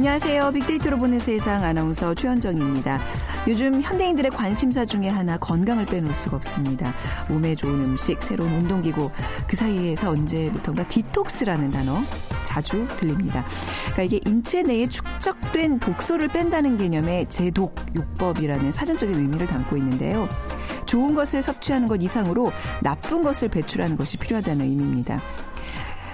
안녕하세요. 0.00 0.52
빅데이터로 0.52 0.96
보는 0.96 1.20
세상 1.20 1.62
아나운서 1.62 2.14
최현정입니다. 2.14 3.02
요즘 3.46 3.82
현대인들의 3.82 4.30
관심사 4.30 4.86
중에 4.86 5.10
하나 5.10 5.36
건강을 5.36 5.84
빼놓을 5.84 6.14
수가 6.14 6.38
없습니다. 6.38 6.94
몸에 7.28 7.54
좋은 7.54 7.84
음식, 7.84 8.22
새로운 8.22 8.50
운동기구, 8.50 9.10
그 9.46 9.56
사이에서 9.56 10.08
언제부턴가 10.08 10.88
디톡스라는 10.88 11.68
단어 11.68 11.98
자주 12.44 12.86
들립니다. 12.96 13.44
그러니까 13.92 14.02
이게 14.04 14.20
인체 14.24 14.62
내에 14.62 14.86
축적된 14.86 15.80
독소를 15.80 16.28
뺀다는 16.28 16.78
개념의 16.78 17.28
제독 17.28 17.74
요법이라는 17.94 18.72
사전적인 18.72 19.14
의미를 19.14 19.46
담고 19.46 19.76
있는데요. 19.76 20.26
좋은 20.86 21.14
것을 21.14 21.42
섭취하는 21.42 21.86
것 21.86 22.02
이상으로 22.02 22.52
나쁜 22.80 23.22
것을 23.22 23.48
배출하는 23.48 23.98
것이 23.98 24.16
필요하다는 24.16 24.64
의미입니다. 24.64 25.20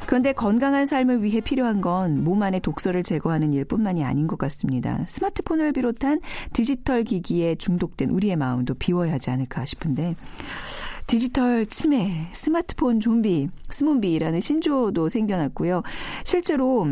그런데 0.07 0.33
건강한 0.33 0.87
삶을 0.87 1.23
위해 1.23 1.41
필요한 1.41 1.81
건 1.81 2.17
몸 2.27 2.43
안의 2.43 2.61
독소를 2.61 3.03
제거하는 3.03 3.53
일뿐만이 3.53 4.05
아닌 4.05 4.27
것 4.27 4.39
같습니다. 4.39 5.05
스마트폰을 5.07 5.73
비롯한 5.73 6.21
디지털 6.53 7.05
기기에 7.05 7.55
중독된 7.57 8.11
우리의 8.11 8.37
마음도 8.37 8.75
비워야 8.75 9.13
하지 9.13 9.31
않을까 9.31 9.65
싶은데 9.65 10.17
디지털 11.07 11.67
치매, 11.67 12.29
스마트폰 12.33 12.99
좀비, 12.99 13.49
스몸비라는 13.71 14.41
신조어도 14.41 15.09
생겨났고요. 15.09 15.83
실제로 16.25 16.89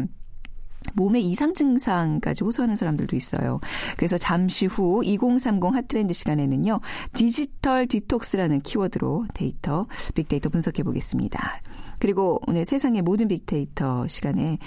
몸의 0.93 1.25
이상 1.25 1.55
증상까지 1.55 2.45
호소하는 2.45 2.77
사람들도 2.77 3.17
있어요. 3.17 3.59
그래서 3.97 4.19
잠시 4.19 4.67
후 4.67 5.03
2030 5.05 5.75
hot 5.75 5.89
trend 5.89 6.13
시간에는요. 6.13 6.81
디지털 7.15 7.87
디톡스라는 7.87 8.61
키워드로 8.61 9.27
데이터, 9.35 9.87
빅데이터 10.15 10.49
분석해 10.51 10.83
보겠습니다. 10.83 11.61
그리고 12.05 12.39
오늘 12.47 12.67
세상의 12.67 13.01
모든 13.01 13.29
빅데이터 13.29 14.07
시간에 14.09 14.59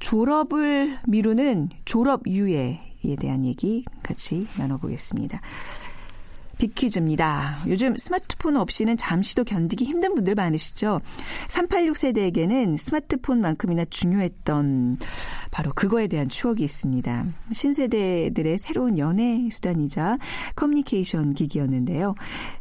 졸업을 0.00 0.98
미루는 1.06 1.68
졸업 1.84 2.26
유예에 2.26 3.16
대한 3.20 3.44
얘기 3.44 3.84
같이 4.02 4.46
나눠보겠습니다. 4.56 5.42
빅퀴즈입니다. 6.56 7.58
요즘 7.68 7.96
스마트폰 7.98 8.56
없이는 8.56 8.96
잠시도 8.96 9.44
견디기 9.44 9.84
힘든 9.84 10.14
분들 10.14 10.34
많으시죠? 10.34 11.02
386 11.48 11.98
세대에게는 11.98 12.78
스마트폰만큼이나 12.78 13.84
중요했던 13.84 14.98
바로 15.50 15.72
그거에 15.74 16.06
대한 16.06 16.30
추억이 16.30 16.62
있습니다. 16.62 17.26
신세대들의 17.52 18.56
새로운 18.56 18.96
연애 18.96 19.46
수단이자 19.50 20.16
커뮤니케이션 20.54 21.34
기기였는데요. 21.34 22.14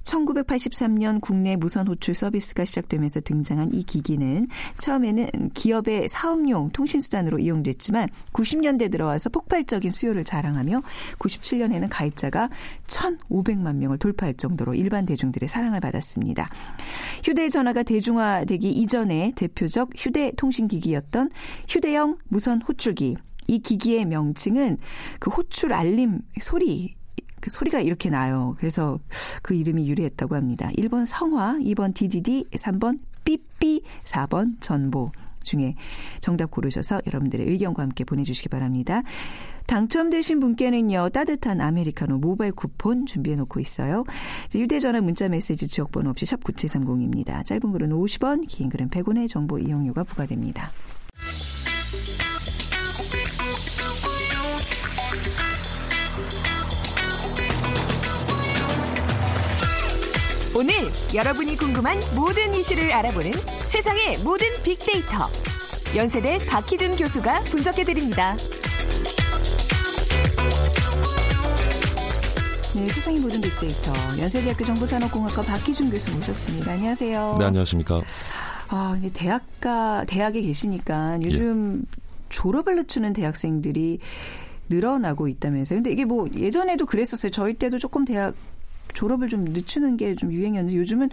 1983년 0.05 1.19
국내 1.19 1.55
무선 1.55 1.87
호출 1.87 2.15
서비스가 2.15 2.65
시작되면서 2.65 3.21
등장한 3.21 3.73
이 3.73 3.83
기기는 3.83 4.47
처음에는 4.77 5.51
기업의 5.53 6.07
사업용 6.07 6.69
통신수단으로 6.71 7.39
이용됐지만 7.39 8.09
90년대 8.31 8.91
들어와서 8.91 9.29
폭발적인 9.29 9.91
수요를 9.91 10.23
자랑하며 10.23 10.81
97년에는 11.19 11.87
가입자가 11.89 12.49
1,500만 12.87 13.75
명을 13.75 13.97
돌파할 13.97 14.35
정도로 14.35 14.75
일반 14.75 15.05
대중들의 15.05 15.49
사랑을 15.49 15.79
받았습니다. 15.79 16.49
휴대전화가 17.23 17.83
대중화되기 17.83 18.69
이전에 18.69 19.33
대표적 19.35 19.89
휴대통신기기였던 19.97 21.31
휴대용 21.67 22.17
무선 22.27 22.61
호출기. 22.61 23.17
이 23.47 23.59
기기의 23.59 24.05
명칭은 24.05 24.77
그 25.19 25.29
호출 25.29 25.73
알림 25.73 26.19
소리 26.39 26.95
그 26.95 27.04
소리가 27.49 27.81
이렇게 27.81 28.09
나요. 28.09 28.55
그래서 28.57 28.99
그 29.41 29.53
이름이 29.53 29.87
유래했다고 29.87 30.35
합니다. 30.35 30.69
1번 30.77 31.05
성화, 31.05 31.59
2번 31.59 31.93
DDD, 31.93 32.45
3번 32.51 32.99
삐삐, 33.23 33.81
4번 34.03 34.55
전보 34.61 35.11
중에 35.43 35.75
정답 36.19 36.51
고르셔서 36.51 37.01
여러분들의 37.05 37.47
의견과 37.47 37.83
함께 37.83 38.03
보내주시기 38.03 38.49
바랍니다. 38.49 39.03
당첨되신 39.67 40.39
분께는요, 40.39 41.09
따뜻한 41.09 41.61
아메리카노 41.61 42.17
모바일 42.17 42.51
쿠폰 42.51 43.05
준비해 43.05 43.35
놓고 43.35 43.59
있어요. 43.59 44.03
휴대전화 44.51 45.01
문자 45.01 45.27
메시지 45.27 45.67
지역번호 45.67 46.11
없이 46.11 46.25
샵 46.25 46.43
9730입니다. 46.43 47.45
짧은 47.45 47.71
글은 47.71 47.89
50원, 47.89 48.45
긴 48.47 48.69
글은 48.69 48.89
100원의 48.89 49.27
정보 49.27 49.57
이용료가 49.57 50.03
부과됩니다. 50.03 50.69
오늘 60.57 60.73
여러분이 61.13 61.57
궁금한 61.57 61.99
모든 62.15 62.53
이슈를 62.53 62.93
알아보는 62.93 63.33
세상의 63.59 64.19
모든 64.23 64.47
빅데이터 64.63 65.27
연세대 65.93 66.37
박희준 66.45 66.95
교수가 66.95 67.41
분석해드립니다. 67.41 68.37
네, 72.73 72.87
세상의 72.87 73.19
모든 73.19 73.41
빅데이터 73.41 73.91
연세대학교 74.17 74.63
정보산업공학과 74.63 75.41
박희준 75.41 75.91
교수 75.91 76.15
모셨습니다. 76.15 76.71
안녕하세요. 76.71 77.35
네, 77.37 77.45
안녕하십니까. 77.45 78.01
아, 78.69 78.95
이제 78.97 79.11
대학가 79.13 80.05
대학에 80.07 80.41
계시니까 80.41 81.19
요즘 81.21 81.81
예. 81.81 82.01
졸업을 82.29 82.77
늦추는 82.77 83.11
대학생들이 83.11 83.99
늘어나고 84.69 85.27
있다면서요. 85.27 85.79
근데 85.79 85.91
이게 85.91 86.05
뭐 86.05 86.29
예전에도 86.33 86.85
그랬었어요. 86.85 87.29
저희 87.31 87.55
때도 87.55 87.77
조금 87.77 88.05
대학 88.05 88.33
졸업을 88.95 89.29
좀 89.29 89.43
늦추는 89.45 89.97
게 89.97 90.15
좀 90.15 90.31
유행이었는데 90.31 90.77
요즘은 90.77 91.09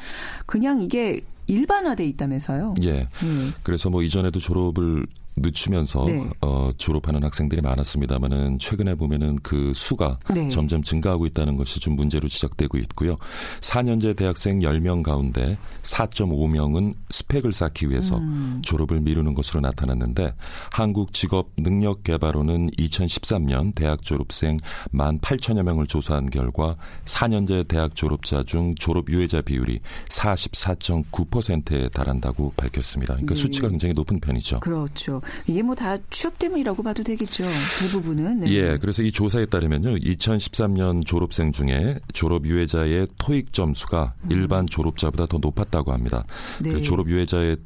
그냥 0.46 0.80
이게 0.80 1.20
일반화돼 1.48 2.06
있다면서요. 2.06 2.74
예. 2.84 3.08
음. 3.24 3.52
그래서 3.62 3.90
뭐 3.90 4.02
이전에도 4.02 4.38
졸업을 4.38 5.04
늦추면서 5.36 6.04
네. 6.06 6.28
어, 6.40 6.70
졸업하는 6.76 7.22
학생들이 7.24 7.62
많았습니다만은 7.62 8.58
최근에 8.58 8.94
보면은 8.96 9.38
그 9.42 9.72
수가 9.74 10.18
네. 10.32 10.48
점점 10.48 10.82
증가하고 10.82 11.26
있다는 11.26 11.56
것이 11.56 11.80
좀 11.80 11.96
문제로 11.96 12.28
지적되고 12.28 12.78
있고요. 12.78 13.16
4년제 13.60 14.16
대학생 14.16 14.60
10명 14.60 15.02
가운데 15.02 15.56
4.5명은 15.82 16.94
스펙을 17.10 17.52
쌓기 17.52 17.90
위해서 17.90 18.18
음. 18.18 18.60
졸업을 18.62 19.00
미루는 19.00 19.34
것으로 19.34 19.60
나타났는데 19.60 20.34
한국직업능력개발원은 20.72 22.70
2013년 22.70 23.74
대학 23.74 24.02
졸업생 24.02 24.58
1만 24.92 25.20
8천여 25.20 25.62
명을 25.62 25.86
조사한 25.86 26.30
결과 26.30 26.76
4년제 27.04 27.68
대학 27.68 27.94
졸업자 27.94 28.42
중 28.42 28.74
졸업 28.74 29.08
유예자 29.10 29.42
비율이 29.42 29.80
44.9%에 30.08 31.88
달한다고 31.88 32.52
밝혔습니다. 32.56 33.14
그러니까 33.14 33.34
네. 33.34 33.40
수치가 33.40 33.68
굉장히 33.68 33.94
높은 33.94 34.20
편이죠. 34.20 34.60
그렇죠. 34.60 35.21
이게 35.46 35.62
뭐 35.62 35.74
다 35.82 35.96
취업 36.10 36.38
때문이라고 36.38 36.82
봐도 36.82 37.02
되겠죠. 37.02 37.44
대부분은. 37.80 38.40
네. 38.40 38.52
예, 38.52 38.78
그래서 38.78 39.02
이 39.02 39.10
조사에 39.10 39.46
따르면요, 39.46 39.96
2013년 39.96 41.04
졸업생 41.04 41.50
중에 41.50 41.98
졸업 42.12 42.46
유예자의 42.46 43.08
토익 43.18 43.52
점수가 43.52 44.14
음. 44.24 44.30
일반 44.30 44.66
졸업자보다 44.66 45.26
더 45.26 45.38
높았다고 45.38 45.92
합니다. 45.92 46.24
네. 46.60 46.80
졸업 46.82 47.08
유예자의 47.08 47.56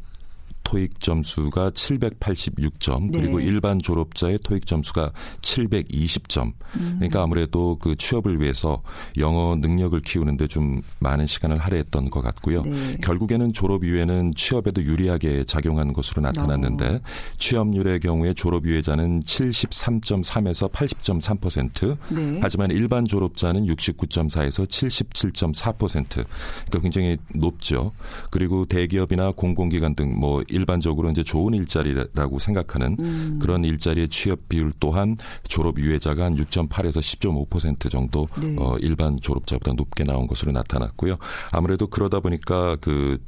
토익 0.67 0.99
점수가 0.99 1.71
786점 1.71 3.13
그리고 3.13 3.39
네. 3.39 3.45
일반 3.45 3.79
졸업자의 3.79 4.41
토익 4.43 4.67
점수가 4.67 5.13
720점. 5.41 6.53
음. 6.75 6.95
그러니까 6.99 7.23
아무래도 7.23 7.77
그 7.77 7.95
취업을 7.95 8.41
위해서 8.41 8.83
영어 9.17 9.55
능력을 9.55 9.99
키우는데 10.01 10.49
좀 10.49 10.83
많은 10.99 11.27
시간을 11.27 11.59
할애했던 11.59 12.11
것 12.11 12.21
같고요. 12.21 12.63
네. 12.63 12.97
결국에는 13.01 13.53
졸업 13.53 13.85
이후에는 13.85 14.33
취업에도 14.35 14.83
유리하게 14.83 15.45
작용한 15.45 15.93
것으로 15.93 16.23
나타났는데 16.23 16.85
어. 16.85 17.01
취업률의 17.39 18.01
경우에 18.01 18.35
졸업 18.35 18.67
유예자는 18.67 19.21
73.3에서 19.21 20.69
80.3%. 20.73 21.97
네. 22.11 22.41
하지만 22.43 22.73
일반 22.73 23.05
졸업자는 23.07 23.67
69.4에서 23.67 24.67
77.4%. 24.67 26.09
그러니까 26.09 26.81
굉장히 26.83 27.19
높죠. 27.37 27.93
그리고 28.33 28.65
대기업이나 28.65 29.31
공공기관 29.31 29.95
등뭐 29.95 30.43
일반적으로 30.57 31.11
이제 31.11 31.23
좋은 31.23 31.55
일자리라고 31.55 32.39
생각하는 32.39 32.97
음. 32.99 33.39
그런 33.41 33.65
일자리의 33.65 34.09
취업 34.09 34.49
비율 34.49 34.73
또한 34.81 35.17
졸업 35.45 35.79
유예자가 35.79 36.25
한 36.25 36.37
6.8에서 36.37 36.99
10.5% 36.99 37.91
정도 37.91 38.27
네. 38.41 38.57
어, 38.59 38.77
일반 38.81 39.21
졸업자보다 39.21 39.73
높게 39.75 40.05
나온 40.05 40.27
것으로 40.27 40.53
나타났고요. 40.53 41.19
아무래도 41.53 41.87
그러다 41.87 42.21
보니까 42.21 42.77
그 42.81 43.19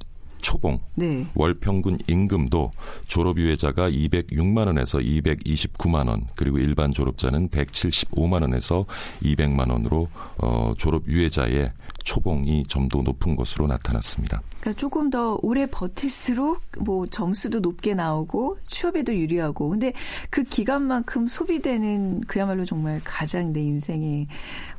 초봉 0.40 0.80
네. 0.96 1.26
월 1.34 1.54
평균 1.54 1.98
임금도 2.08 2.72
졸업 3.06 3.38
유예자가 3.38 3.90
206만 3.90 4.66
원에서 4.66 4.98
229만 4.98 6.08
원 6.08 6.26
그리고 6.34 6.58
일반 6.58 6.92
졸업자는 6.92 7.48
175만 7.48 8.42
원에서 8.42 8.84
200만 9.22 9.70
원으로 9.70 10.08
어 10.38 10.74
졸업 10.76 11.06
유예자의 11.06 11.72
초봉이 12.04 12.64
좀 12.66 12.88
더 12.88 13.02
높은 13.02 13.36
것으로 13.36 13.66
나타났습니다. 13.66 14.40
그러니까 14.60 14.80
조금 14.80 15.10
더 15.10 15.38
오래 15.42 15.66
버틸수록 15.66 16.60
뭐 16.80 17.06
점수도 17.06 17.60
높게 17.60 17.94
나오고 17.94 18.58
취업에도 18.66 19.14
유리하고 19.14 19.68
근데 19.68 19.92
그 20.30 20.42
기간만큼 20.42 21.28
소비되는 21.28 22.22
그야말로 22.22 22.64
정말 22.64 23.00
가장 23.04 23.52
내 23.52 23.60
인생의 23.60 24.26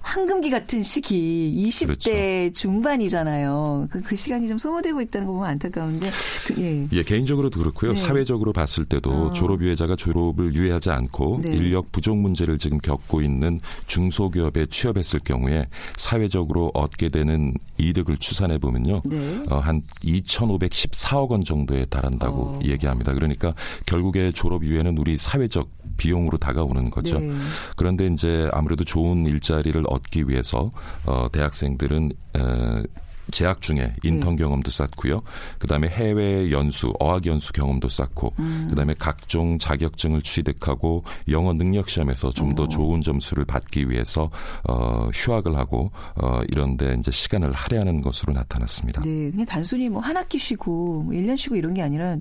황금기 0.01 0.49
같은 0.49 0.81
시기 0.81 1.53
20대 1.67 1.85
그렇죠. 1.85 2.53
중반이잖아요. 2.53 3.87
그, 3.91 4.01
그, 4.01 4.15
시간이 4.15 4.47
좀 4.47 4.57
소모되고 4.57 5.01
있다는 5.01 5.27
거 5.27 5.33
보면 5.33 5.49
안타까운데 5.49 6.09
그, 6.47 6.61
예. 6.61 6.87
예. 6.91 7.03
개인적으로도 7.03 7.59
그렇고요. 7.59 7.93
네. 7.93 7.99
사회적으로 7.99 8.53
봤을 8.53 8.85
때도 8.85 9.11
어. 9.11 9.33
졸업 9.33 9.61
유예자가 9.61 9.95
졸업을 9.95 10.53
유예하지 10.53 10.89
않고 10.89 11.41
네. 11.43 11.51
인력 11.51 11.91
부족 11.91 12.17
문제를 12.17 12.57
지금 12.57 12.77
겪고 12.79 13.21
있는 13.21 13.59
중소기업에 13.87 14.67
취업했을 14.67 15.19
경우에 15.19 15.67
사회적으로 15.97 16.71
얻게 16.73 17.09
되는 17.09 17.53
이득을 17.77 18.17
추산해 18.17 18.57
보면요. 18.57 19.01
네. 19.05 19.43
어, 19.49 19.59
한 19.59 19.81
2,514억 20.03 21.29
원 21.29 21.43
정도에 21.43 21.85
달한다고 21.85 22.41
어. 22.41 22.59
얘기합니다. 22.63 23.13
그러니까 23.13 23.53
결국에 23.85 24.31
졸업 24.31 24.63
유예는 24.63 24.97
우리 24.97 25.17
사회적 25.17 25.69
비용으로 25.97 26.37
다가오는 26.37 26.89
거죠. 26.89 27.19
네. 27.19 27.33
그런데 27.75 28.07
이제 28.07 28.49
아무래도 28.53 28.83
좋은 28.83 29.25
일자리를 29.25 29.83
얻기 29.89 30.27
위해서 30.29 30.71
어 31.05 31.27
대학생들은 31.31 32.11
에 32.37 32.83
재학 33.31 33.61
중에 33.61 33.93
인턴 34.03 34.35
네. 34.35 34.43
경험도 34.43 34.71
쌓고요. 34.71 35.21
그다음에 35.59 35.87
해외 35.87 36.49
연수, 36.51 36.91
어학 36.99 37.27
연수 37.27 37.53
경험도 37.53 37.87
쌓고 37.87 38.33
음. 38.39 38.65
그다음에 38.71 38.95
각종 38.97 39.59
자격증을 39.59 40.23
취득하고 40.23 41.03
영어 41.29 41.53
능력 41.53 41.89
시험에서 41.89 42.31
좀 42.31 42.49
더 42.55 42.67
좋은 42.67 43.03
점수를 43.03 43.45
받기 43.45 43.91
위해서 43.91 44.31
어 44.67 45.09
휴학을 45.13 45.55
하고 45.55 45.91
어 46.15 46.41
이런 46.49 46.75
데 46.75 46.95
이제 46.99 47.11
시간을 47.11 47.51
할애하는 47.51 48.01
것으로 48.01 48.33
나타났습니다. 48.33 49.01
네. 49.01 49.29
그냥 49.29 49.45
단순히 49.45 49.87
뭐 49.89 50.01
한 50.01 50.17
학기 50.17 50.39
쉬고 50.39 51.03
뭐 51.03 51.13
1년 51.13 51.37
쉬고 51.37 51.55
이런 51.55 51.75
게 51.75 51.83
아니라 51.83 52.17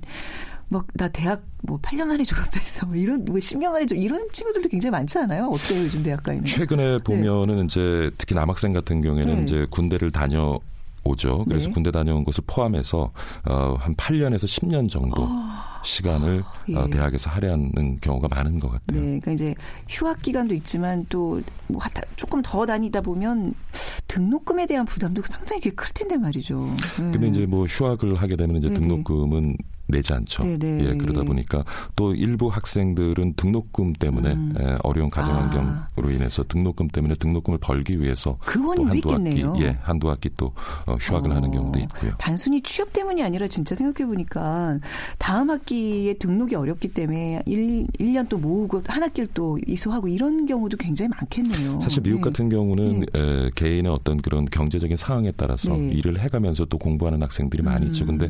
막 0.68 0.86
나 0.94 1.08
대학 1.08 1.42
뭐 1.62 1.78
8년 1.80 2.04
만에 2.06 2.24
졸업했어. 2.24 2.86
뭐 2.86 2.94
이런 2.96 3.24
뭐 3.24 3.36
10년 3.36 3.70
만에 3.70 3.86
졸업 3.86 4.02
이런 4.02 4.20
친구들도 4.32 4.68
굉장히 4.68 4.90
많지 4.92 5.18
않아요? 5.18 5.46
어때요, 5.46 5.82
요즘 5.84 6.02
대학가에는? 6.02 6.44
최근에 6.44 6.90
네. 6.92 6.98
보면은 6.98 7.56
네. 7.58 7.64
이제 7.64 8.10
특히 8.18 8.34
남학생 8.34 8.72
같은 8.72 9.00
경우에는 9.00 9.36
네. 9.36 9.42
이제 9.42 9.66
군대를 9.70 10.10
다녀 10.10 10.58
오죠. 11.04 11.44
그래서 11.48 11.68
네. 11.68 11.72
군대 11.72 11.90
다녀온 11.90 12.24
것을 12.24 12.44
포함해서 12.46 13.10
어, 13.48 13.74
한 13.78 13.94
8년에서 13.94 14.44
10년 14.44 14.90
정도 14.90 15.22
어. 15.22 15.28
시간을 15.82 16.42
예. 16.68 16.74
어, 16.74 16.86
대학에서 16.88 17.30
할애하는 17.30 17.98
경우가 18.00 18.28
많은 18.28 18.58
것 18.58 18.68
같아요. 18.70 19.00
네, 19.00 19.06
그러니까 19.20 19.32
이제 19.32 19.54
휴학 19.88 20.20
기간도 20.20 20.54
있지만 20.54 21.06
또 21.08 21.40
뭐 21.68 21.80
조금 22.16 22.42
더 22.42 22.66
다니다 22.66 23.00
보면 23.00 23.54
등록금에 24.08 24.66
대한 24.66 24.84
부담도 24.86 25.22
상당히 25.26 25.62
클 25.70 25.92
텐데 25.94 26.16
말이죠. 26.16 26.74
네. 26.98 27.10
근데 27.12 27.28
이제 27.28 27.46
뭐 27.46 27.64
휴학을 27.66 28.16
하게 28.16 28.36
되면 28.36 28.56
이제. 28.56 28.68
등록금은 28.72 29.56
내지 29.88 30.12
않죠. 30.12 30.44
네네. 30.44 30.84
예, 30.84 30.94
그러다 30.96 31.22
보니까 31.22 31.64
또 31.96 32.14
일부 32.14 32.48
학생들은 32.48 33.34
등록금 33.34 33.94
때문에 33.94 34.32
음. 34.32 34.54
예, 34.60 34.76
어려운 34.82 35.10
가정 35.10 35.34
환경으로 35.34 36.08
아. 36.08 36.10
인해서 36.10 36.44
등록금 36.44 36.88
때문에 36.88 37.14
등록금을 37.16 37.58
벌기 37.58 38.00
위해서 38.00 38.38
또 38.52 38.84
한두 38.84 39.10
학기 39.10 39.44
예, 39.62 39.78
한두 39.82 40.10
학기 40.10 40.28
또 40.36 40.52
어, 40.86 40.94
휴학을 41.00 41.30
어. 41.30 41.34
하는 41.34 41.50
경우도 41.50 41.78
있고요. 41.80 42.12
단순히 42.18 42.62
취업 42.62 42.92
때문이 42.92 43.22
아니라 43.22 43.48
진짜 43.48 43.74
생각해 43.74 44.06
보니까 44.06 44.78
다음 45.18 45.50
학기에 45.50 46.14
등록이 46.14 46.54
어렵기 46.54 46.88
때문에 46.88 47.42
1, 47.46 47.86
1년 47.86 48.28
또 48.28 48.36
모으고 48.36 48.82
한 48.86 49.02
학기를 49.02 49.28
또 49.32 49.58
이수하고 49.66 50.08
이런 50.08 50.44
경우도 50.44 50.76
굉장히 50.76 51.08
많겠네요. 51.08 51.80
사실 51.80 52.02
미국 52.02 52.18
네. 52.18 52.24
같은 52.24 52.48
경우는 52.50 53.06
네. 53.12 53.20
에, 53.20 53.50
개인의 53.54 53.90
어떤 53.90 54.20
그런 54.20 54.44
경제적인 54.44 54.96
상황에 54.96 55.32
따라서 55.36 55.74
네. 55.74 55.92
일을 55.92 56.20
해가면서 56.20 56.66
또 56.66 56.76
공부하는 56.76 57.22
학생들이 57.22 57.62
많이 57.62 57.86
음. 57.86 57.90
있죠. 57.90 58.04
근데 58.04 58.28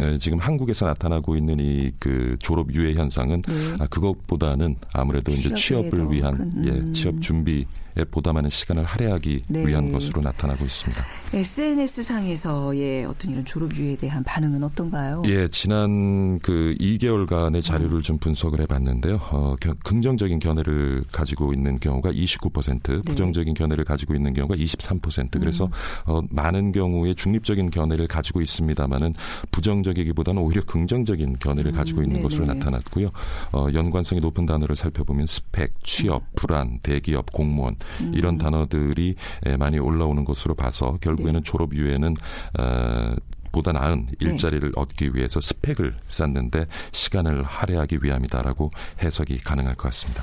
에, 0.00 0.16
지금 0.18 0.38
한국에서 0.38 0.93
나타나고 0.94 1.36
있는 1.36 1.58
이 1.60 1.92
그 1.98 2.36
졸업 2.38 2.72
유예 2.72 2.94
현상은 2.94 3.42
네. 3.42 3.52
아, 3.78 3.86
그것보다는 3.86 4.76
아무래도 4.92 5.32
이제 5.32 5.52
취업을 5.54 6.10
위한 6.10 6.34
음. 6.34 6.64
예, 6.66 6.92
취업 6.92 7.20
준비 7.20 7.66
보다 8.10 8.32
많은 8.32 8.50
시간을 8.50 8.84
할애하기 8.84 9.42
네. 9.48 9.66
위한 9.66 9.92
것으로 9.92 10.20
나타나고 10.20 10.64
있습니다. 10.64 11.04
SNS 11.32 12.02
상에서의 12.02 13.04
어떤 13.06 13.30
이런 13.30 13.44
졸업 13.44 13.74
유예에 13.74 13.96
대한 13.96 14.22
반응은 14.24 14.62
어떤가요? 14.64 15.22
예, 15.26 15.48
지난 15.48 16.38
그 16.40 16.74
2개월간의 16.80 17.62
자료를 17.62 18.02
좀 18.02 18.18
분석을 18.18 18.60
해봤는데요. 18.60 19.18
어, 19.30 19.56
긍정적인 19.84 20.38
견해를 20.38 21.04
가지고 21.12 21.52
있는 21.52 21.78
경우가 21.78 22.12
29%, 22.12 23.04
부정적인 23.04 23.54
견해를 23.54 23.84
가지고 23.84 24.14
있는 24.14 24.32
경우가 24.32 24.56
23%. 24.56 25.40
그래서 25.40 25.66
음. 25.66 25.70
어, 26.06 26.20
많은 26.30 26.72
경우에 26.72 27.14
중립적인 27.14 27.70
견해를 27.70 28.06
가지고 28.06 28.40
있습니다만은 28.40 29.14
부정적이기보다는 29.50 30.42
오히려 30.42 30.62
긍정적인 30.62 31.38
견해를 31.38 31.72
음, 31.72 31.76
가지고 31.76 32.02
있는 32.02 32.14
네네. 32.14 32.22
것으로 32.22 32.46
나타났고요. 32.46 33.10
어, 33.52 33.66
연관성이 33.72 34.20
높은 34.20 34.46
단어를 34.46 34.76
살펴보면 34.76 35.26
스펙, 35.26 35.74
취업, 35.82 36.22
음. 36.22 36.28
불안, 36.36 36.78
대기업, 36.82 37.32
공무원 37.32 37.76
음. 38.00 38.12
이런 38.14 38.38
단어들이 38.38 39.14
많이 39.58 39.78
올라오는 39.78 40.24
것으로 40.24 40.54
봐서 40.54 40.98
결국에는 41.00 41.40
네. 41.40 41.44
졸업 41.44 41.74
이후에는 41.74 42.16
어, 42.58 43.14
보다 43.52 43.72
나은 43.72 44.06
네. 44.06 44.12
일자리를 44.20 44.68
네. 44.68 44.80
얻기 44.80 45.14
위해서 45.14 45.40
스펙을 45.40 45.94
쌓는데 46.08 46.66
시간을 46.92 47.44
할애하기 47.44 47.98
위함이다라고 48.02 48.70
해석이 49.02 49.38
가능할 49.38 49.76
것 49.76 49.84
같습니다. 49.84 50.22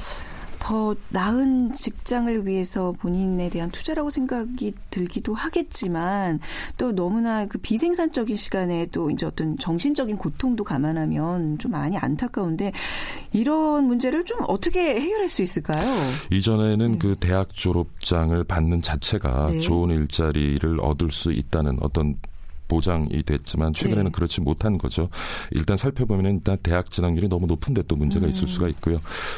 더 0.62 0.96
나은 1.10 1.72
직장을 1.72 2.46
위해서 2.46 2.94
본인에 3.00 3.50
대한 3.50 3.72
투자라고 3.72 4.12
생각이 4.12 4.74
들기도 4.92 5.34
하겠지만 5.34 6.40
또 6.78 6.92
너무나 6.92 7.48
그 7.48 7.58
비생산적인 7.58 8.36
시간에 8.36 8.86
또 8.92 9.10
이제 9.10 9.26
어떤 9.26 9.58
정신적인 9.58 10.18
고통도 10.18 10.64
감안하면 10.64 11.58
좀 11.58 11.72
많이 11.72 11.98
안타까운데 11.98 12.72
이런 13.34 13.86
문제를 13.86 14.24
좀 14.26 14.38
어떻게 14.48 15.02
해결할 15.02 15.30
수 15.30 15.42
있을까요? 15.42 15.82
이전에는 16.30 16.92
네. 16.92 16.98
그 17.00 17.16
대학 17.20 17.50
졸업장을 17.50 18.44
받는 18.44 18.84
자체가 18.84 19.54
네. 19.54 19.60
좋은 19.60 19.90
일자리를 19.90 20.80
얻을 20.80 21.12
수 21.12 21.32
있다는 21.32 21.80
어떤 21.82 22.16
보장이 22.72 23.22
됐지만 23.24 23.74
최근에는 23.74 24.06
네. 24.06 24.12
그렇지 24.12 24.40
못한 24.40 24.78
거죠. 24.78 25.10
일단 25.52 25.76
살펴보면 25.76 26.36
일단 26.36 26.58
대학 26.64 26.90
진학률이 26.90 27.28
너무 27.28 27.46
높은데 27.46 27.84
또 27.86 27.98
문제가 27.98 28.26
음. 28.26 28.30
있을 28.30 28.48
수가 28.48 28.70
있고요. 28.70 28.96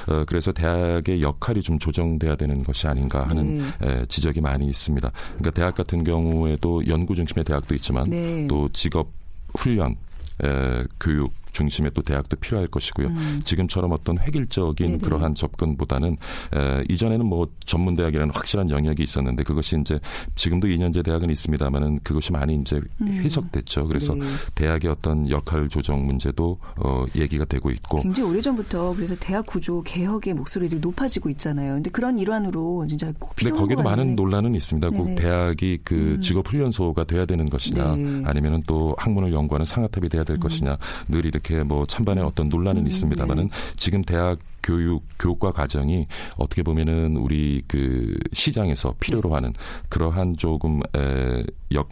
어, 0.07 0.23
그래서 0.27 0.51
대학의 0.51 1.23
역할이 1.23 1.63
좀 1.63 1.79
조정돼야 1.79 2.35
되는 2.35 2.63
것이 2.63 2.87
아닌가 2.87 3.27
하는 3.27 3.57
네. 3.57 3.87
에, 3.87 4.05
지적이 4.05 4.41
많이 4.41 4.67
있습니다. 4.67 5.11
그러니까 5.29 5.49
대학 5.49 5.73
같은 5.73 6.03
경우에도 6.03 6.85
연구 6.87 7.15
중심의 7.15 7.43
대학도 7.43 7.73
있지만 7.73 8.07
네. 8.07 8.45
또 8.47 8.69
직업 8.69 9.09
훈련 9.57 9.95
에, 10.43 10.83
교육 10.99 11.33
중심의 11.53 11.91
또 11.93 12.01
대학도 12.01 12.37
필요할 12.37 12.67
것이고요. 12.67 13.07
음. 13.07 13.41
지금처럼 13.43 13.91
어떤 13.91 14.17
획일적인 14.17 14.87
네네. 14.87 14.97
그러한 14.97 15.35
접근보다는 15.35 16.17
에, 16.53 16.83
이전에는 16.89 17.25
뭐 17.25 17.47
전문 17.65 17.95
대학이라는 17.95 18.33
확실한 18.33 18.69
영역이 18.69 19.01
있었는데 19.03 19.43
그것이 19.43 19.77
이제 19.79 19.99
지금도 20.35 20.67
2년제 20.67 21.05
대학은 21.05 21.29
있습니다만은 21.29 21.99
그것이 22.03 22.31
많이 22.31 22.55
이제 22.55 22.81
음. 23.01 23.21
희석됐죠. 23.23 23.87
그래서 23.87 24.15
네. 24.15 24.25
대학의 24.55 24.91
어떤 24.91 25.29
역할 25.29 25.69
조정 25.69 26.05
문제도 26.05 26.57
어, 26.77 27.05
얘기가 27.15 27.45
되고 27.45 27.69
있고 27.69 28.01
굉장히 28.01 28.29
오래전부터 28.31 28.95
그래서 28.95 29.15
대학 29.19 29.45
구조 29.45 29.81
개혁의 29.83 30.33
목소리들이 30.33 30.81
높아지고 30.81 31.29
있잖아요. 31.29 31.75
근데 31.75 31.89
그런 31.89 32.17
일환으로 32.17 32.85
진짜 32.87 33.11
꼭 33.19 33.35
필요한 33.35 33.53
네, 33.53 33.59
거기도 33.59 33.83
많은 33.83 34.15
논란은 34.15 34.55
있습니다. 34.55 34.89
꼭 34.89 35.15
대학이 35.15 35.79
그 35.83 36.15
음. 36.15 36.21
직업 36.21 36.47
훈련소가 36.47 37.03
돼야 37.03 37.25
되는 37.25 37.45
것이냐 37.45 37.95
네. 37.95 38.23
아니면은 38.25 38.63
또 38.65 38.95
학문을 38.97 39.31
연구하는 39.31 39.65
상하탑이 39.65 40.09
돼야 40.09 40.23
될 40.23 40.37
음. 40.37 40.39
것이냐 40.39 40.77
늘 41.09 41.25
이렇게 41.25 41.42
이렇게 41.43 41.63
뭐 41.63 41.85
찬반의 41.85 42.23
어떤 42.23 42.47
논란은 42.47 42.83
음, 42.83 42.87
있습니다만은 42.87 43.49
네. 43.49 43.55
지금 43.75 44.01
대학 44.01 44.39
교육 44.63 45.03
교육과 45.19 45.51
과정이 45.51 46.07
어떻게 46.37 46.63
보면은 46.63 47.17
우리 47.17 47.61
그 47.67 48.17
시장에서 48.31 48.95
필요로 48.99 49.29
네. 49.29 49.35
하는 49.35 49.53
그러한 49.89 50.35
조금 50.37 50.81
에 50.95 51.43
역 51.73 51.89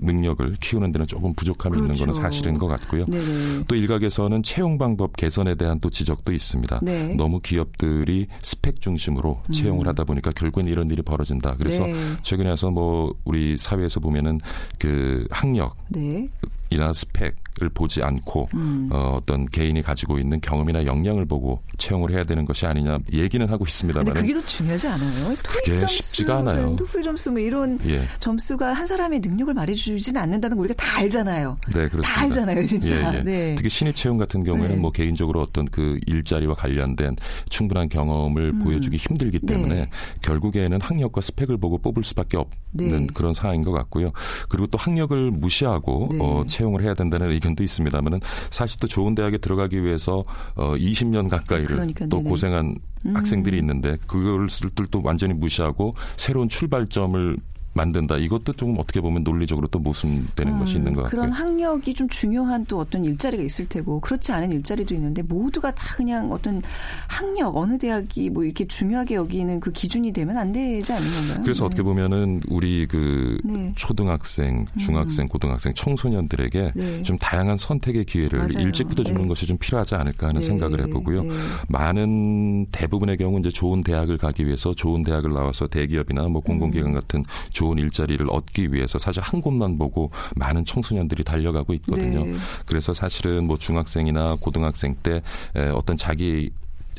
능력을 0.00 0.56
키우는 0.60 0.92
데는 0.92 1.06
조금 1.06 1.34
부족함이 1.34 1.76
그렇죠. 1.76 1.92
있는 1.92 2.06
것은 2.06 2.22
사실인 2.22 2.58
것 2.58 2.66
같고요. 2.66 3.06
네네. 3.06 3.64
또 3.66 3.74
일각에서는 3.74 4.42
채용 4.42 4.76
방법 4.76 5.16
개선에 5.16 5.54
대한 5.54 5.80
또 5.80 5.88
지적도 5.88 6.32
있습니다. 6.32 6.80
네. 6.82 7.14
너무 7.14 7.40
기업들이 7.40 8.26
스펙 8.42 8.80
중심으로 8.80 9.40
음. 9.48 9.52
채용을 9.52 9.86
하다 9.88 10.04
보니까 10.04 10.30
결국엔 10.32 10.66
이런 10.66 10.90
일이 10.90 11.00
벌어진다. 11.02 11.56
그래서 11.58 11.86
네. 11.86 11.94
최근에 12.22 12.50
와서 12.50 12.70
뭐 12.70 13.14
우리 13.24 13.56
사회에서 13.56 14.00
보면은 14.00 14.40
그 14.78 15.26
학력 15.30 15.76
네. 15.88 16.28
이나 16.70 16.92
스펙 16.92 17.36
보지 17.74 18.02
않고 18.02 18.48
음. 18.54 18.88
어, 18.92 19.18
어떤 19.20 19.46
개인이 19.46 19.80
가지고 19.82 20.18
있는 20.18 20.40
경험이나 20.40 20.84
역량을 20.84 21.24
보고 21.26 21.62
채용을 21.78 22.10
해야 22.10 22.24
되는 22.24 22.44
것이 22.44 22.66
아니냐 22.66 22.98
얘기는 23.12 23.48
하고 23.48 23.64
있습니다. 23.64 24.02
근데 24.02 24.20
그게 24.20 24.32
더 24.32 24.44
중요하지 24.44 24.88
않아요? 24.88 25.34
그게 25.42 25.78
점수, 25.78 25.94
쉽지가 25.96 26.38
않아요. 26.38 26.76
토플 26.76 27.02
점수 27.02 27.30
뭐 27.30 27.40
이런 27.40 27.78
예. 27.86 28.06
점수가 28.20 28.72
한 28.72 28.86
사람의 28.86 29.20
능력을 29.20 29.52
말해주진 29.54 30.16
않는다는 30.16 30.56
거 30.56 30.62
우리가 30.62 30.74
다 30.74 31.00
알잖아요. 31.00 31.56
네, 31.66 31.88
그렇습니다. 31.88 32.08
다 32.08 32.20
알잖아요, 32.22 32.66
진짜. 32.66 33.14
예, 33.14 33.18
예. 33.18 33.22
네. 33.22 33.54
특히 33.56 33.68
신입 33.68 33.94
채용 33.94 34.16
같은 34.16 34.42
경우에는 34.42 34.76
네. 34.76 34.80
뭐 34.80 34.90
개인적으로 34.90 35.40
어떤 35.40 35.66
그 35.66 35.98
일자리와 36.06 36.54
관련된 36.54 37.16
충분한 37.48 37.88
경험을 37.88 38.58
보여주기 38.58 38.96
힘들기 38.96 39.40
때문에 39.40 39.74
음. 39.74 39.80
네. 39.80 39.90
결국에는 40.22 40.80
학력과 40.80 41.20
스펙을 41.20 41.58
보고 41.58 41.78
뽑을 41.78 42.02
수밖에 42.04 42.36
없는 42.36 42.52
네. 42.72 43.06
그런 43.14 43.34
상황인 43.34 43.62
것 43.62 43.72
같고요. 43.72 44.12
그리고 44.48 44.66
또 44.68 44.78
학력을 44.78 45.30
무시하고 45.30 46.08
네. 46.12 46.18
어, 46.20 46.44
채용을 46.46 46.82
해야 46.82 46.94
된다는 46.94 47.30
의견 47.30 47.43
도 47.54 47.62
있습니다만은 47.62 48.20
사실 48.50 48.80
또 48.80 48.88
좋은 48.88 49.14
대학에 49.14 49.38
들어가기 49.38 49.84
위해서 49.84 50.24
어, 50.54 50.74
20년 50.74 51.28
가까이를 51.28 51.66
그러니까, 51.66 52.06
또 52.06 52.16
네네. 52.16 52.28
음. 52.28 52.30
고생한 52.30 52.76
학생들이 53.12 53.58
있는데 53.58 53.98
그것을 54.06 54.70
또 54.90 55.02
완전히 55.04 55.34
무시하고 55.34 55.94
새로운 56.16 56.48
출발점을 56.48 57.36
만든다. 57.74 58.16
이것도 58.18 58.52
조금 58.54 58.78
어떻게 58.78 59.00
보면 59.00 59.24
논리적으로 59.24 59.66
또 59.68 59.78
모순되는 59.78 60.58
것이 60.58 60.76
있는 60.76 60.94
것 60.94 61.02
같고요. 61.02 61.22
음, 61.22 61.30
그런 61.30 61.32
학력이 61.32 61.92
좀 61.94 62.08
중요한 62.08 62.64
또 62.66 62.78
어떤 62.78 63.04
일자리가 63.04 63.42
있을 63.42 63.66
테고 63.66 64.00
그렇지 64.00 64.32
않은 64.32 64.52
일자리도 64.52 64.94
있는데 64.94 65.22
모두가 65.22 65.74
다 65.74 65.94
그냥 65.96 66.30
어떤 66.32 66.62
학력 67.08 67.56
어느 67.56 67.76
대학이 67.76 68.30
뭐 68.30 68.44
이렇게 68.44 68.66
중요하게 68.66 69.16
여기는 69.16 69.60
그 69.60 69.72
기준이 69.72 70.12
되면 70.12 70.38
안 70.38 70.52
되지 70.52 70.92
않는 70.92 71.06
건가요? 71.06 71.42
그래서 71.42 71.64
네. 71.64 71.66
어떻게 71.66 71.82
보면은 71.82 72.40
우리 72.48 72.86
그 72.86 73.38
네. 73.44 73.72
초등학생, 73.74 74.66
중학생, 74.78 75.26
고등학생, 75.26 75.74
청소년들에게 75.74 76.72
네. 76.74 77.02
좀 77.02 77.16
다양한 77.18 77.56
선택의 77.56 78.04
기회를 78.04 78.38
맞아요. 78.38 78.66
일찍부터 78.66 79.02
주는 79.02 79.22
네. 79.22 79.28
것이 79.28 79.46
좀 79.46 79.58
필요하지 79.58 79.96
않을까 79.96 80.28
하는 80.28 80.40
네. 80.40 80.46
생각을 80.46 80.80
해보고요. 80.82 81.22
네. 81.24 81.30
많은 81.68 82.66
대부분의 82.66 83.16
경우 83.16 83.40
이제 83.40 83.50
좋은 83.50 83.82
대학을 83.82 84.16
가기 84.16 84.46
위해서 84.46 84.72
좋은 84.74 85.02
대학을 85.02 85.32
나와서 85.32 85.66
대기업이나 85.66 86.28
뭐 86.28 86.40
공공기관 86.40 86.90
음. 86.90 86.94
같은 86.94 87.24
좋은 87.50 87.63
일자리를 87.72 88.24
얻기 88.28 88.72
위해서 88.72 88.98
사실 88.98 89.22
한 89.22 89.40
곳만 89.40 89.78
보고 89.78 90.10
많은 90.36 90.64
청소년들이 90.64 91.24
달려가고 91.24 91.72
있거든요. 91.74 92.24
네. 92.24 92.34
그래서 92.66 92.92
사실은 92.92 93.46
뭐 93.46 93.56
중학생이나 93.56 94.36
고등학생 94.40 94.94
때 95.02 95.22
에, 95.56 95.68
어떤 95.70 95.96
자기 95.96 96.50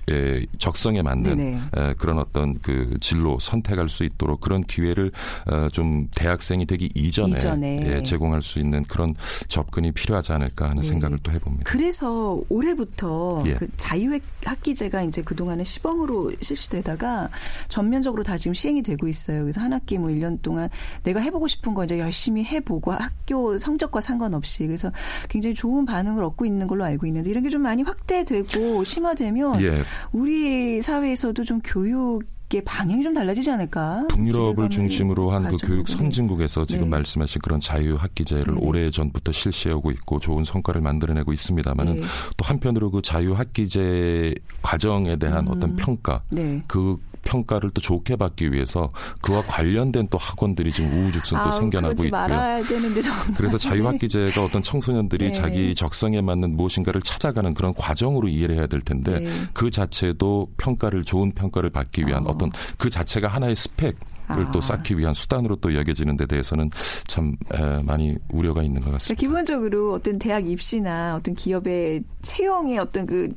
에, 0.10 0.46
적성에 0.60 1.02
맞는. 1.02 1.40
에, 1.40 1.94
그런 1.98 2.20
어떤 2.20 2.54
그 2.60 2.96
진로 3.02 3.40
선택할 3.40 3.90
수 3.90 4.04
있도록 4.04 4.40
그런 4.40 4.62
기회를 4.62 5.12
어, 5.48 5.68
좀 5.70 6.08
대학생이 6.16 6.66
되기 6.66 6.90
이전에, 6.94 7.32
이전에. 7.36 7.88
예, 7.88 8.04
제공할 8.04 8.42
수 8.42 8.60
있는 8.60 8.84
그런 8.84 9.16
접근이 9.48 9.92
필요하지 9.94 10.32
않을까 10.34 10.66
하는 10.70 10.82
네. 10.82 10.88
생각을 10.88 11.18
또 11.24 11.32
해봅니다. 11.32 11.64
그래서 11.66 12.40
올해부터 12.50 13.44
예. 13.48 13.56
그 13.56 13.68
자유학 13.78 14.22
학기제가 14.44 15.02
이제 15.04 15.24
그 15.24 15.36
동안은 15.36 15.64
시범으로 15.64 16.34
실시되다가 16.42 17.30
전면적으로 17.68 18.24
다 18.24 18.38
지금 18.38 18.54
시행이 18.54 18.84
되고 18.84 19.08
있어요. 19.08 19.42
그래서 19.42 19.60
한 19.62 19.74
학기 19.74 19.98
뭐 19.98 20.10
1년 20.10 20.40
동안 20.44 20.70
내가 21.04 21.20
해보고 21.20 21.48
싶은 21.48 21.74
거 21.74 21.84
이제 21.84 21.98
열심히 22.00 22.44
해보고 22.44 22.92
학교 22.92 23.58
성적과 23.58 24.02
상관없이 24.02 24.68
그래서 24.68 24.92
굉장히 25.30 25.56
좋은 25.56 25.86
반응을 25.86 26.24
얻고 26.24 26.46
있는 26.46 26.68
걸로 26.68 26.84
알고 26.84 27.08
있는데 27.08 27.32
이런 27.32 27.42
게 27.44 27.56
좀 27.56 27.62
많이 27.62 27.84
확대되고 27.84 28.84
심화되면 28.84 29.62
예, 29.62 29.82
우리 30.12 30.82
사회에서도 30.82 31.44
좀 31.44 31.62
교육의 31.64 32.62
방향이 32.64 33.04
좀 33.04 33.14
달라지지 33.14 33.52
않을까? 33.52 34.06
북유럽을 34.10 34.70
중심으로 34.70 35.32
한 35.32 35.50
그. 35.50 35.58
교육 35.58 35.88
선진국에서 35.88 36.66
지금 36.66 36.86
네. 36.86 36.90
말씀하신 36.90 37.42
그런 37.42 37.60
자유 37.60 37.96
학기제를 37.96 38.56
네. 38.56 38.60
오래 38.62 38.90
전부터 38.90 39.32
실시하고 39.32 39.92
있고 39.92 40.20
좋은 40.20 40.44
성과를 40.44 40.82
만들어내고 40.82 41.34
있습니다만은 41.34 41.94
네. 41.96 42.02
또 42.38 42.46
한편으로 42.46 42.92
그 42.92 43.02
자유 43.02 43.34
학기제 43.34 44.36
과정에 44.62 45.16
대한 45.16 45.48
어떤 45.48 45.75
평가 45.75 46.22
네. 46.30 46.64
그 46.68 46.98
평가를 47.25 47.72
또 47.72 47.82
좋게 47.82 48.15
받기 48.15 48.53
위해서 48.53 48.89
그와 49.22 49.41
관련된 49.41 50.08
또 50.10 50.17
학원들이 50.17 50.72
지금 50.72 50.94
우후죽순 50.94 51.38
또 51.38 51.44
아우, 51.44 51.51
생겨나고 51.51 52.05
있고요. 52.05 52.62
되는데. 52.70 53.01
그래서 53.36 53.58
자유학기제가 53.58 54.41
어떤 54.44 54.63
청소년들이 54.63 55.27
네. 55.32 55.34
자기 55.34 55.75
적성에 55.75 56.22
맞는 56.22 56.55
무엇인가를 56.55 57.01
찾아가는 57.01 57.53
그런 57.53 57.74
과정으로 57.74 58.29
이해를 58.29 58.55
해야 58.55 58.67
될 58.67 58.79
텐데 58.79 59.20
네. 59.20 59.29
그 59.53 59.70
자체도 59.70 60.53
평가를 60.58 61.03
좋은 61.03 61.32
평가를 61.34 61.70
받기 61.72 62.03
위한 62.08 62.25
어. 62.25 62.29
어. 62.29 62.38
떤 62.38 62.46
그 62.77 62.89
자체가 62.89 63.27
하나의 63.27 63.55
스펙 63.55 63.98
을또 64.32 64.60
아. 64.60 64.62
쌓기 64.62 64.98
위한 64.98 65.13
수단으로 65.13 65.55
또 65.58 65.74
여겨지는 65.75 66.17
데 66.17 66.25
대해서는 66.25 66.70
참 67.05 67.36
에, 67.53 67.82
많이 67.84 68.15
우려가 68.29 68.62
있는 68.62 68.75
것 68.82 68.86
그러니까 68.86 68.98
같습니다. 68.98 69.20
기본적으로 69.20 69.94
어떤 69.94 70.17
대학 70.17 70.48
입시나 70.48 71.15
어떤 71.15 71.36
기업의 71.36 72.03
채용의 72.22 72.79
어떤 72.79 73.05
그 73.05 73.29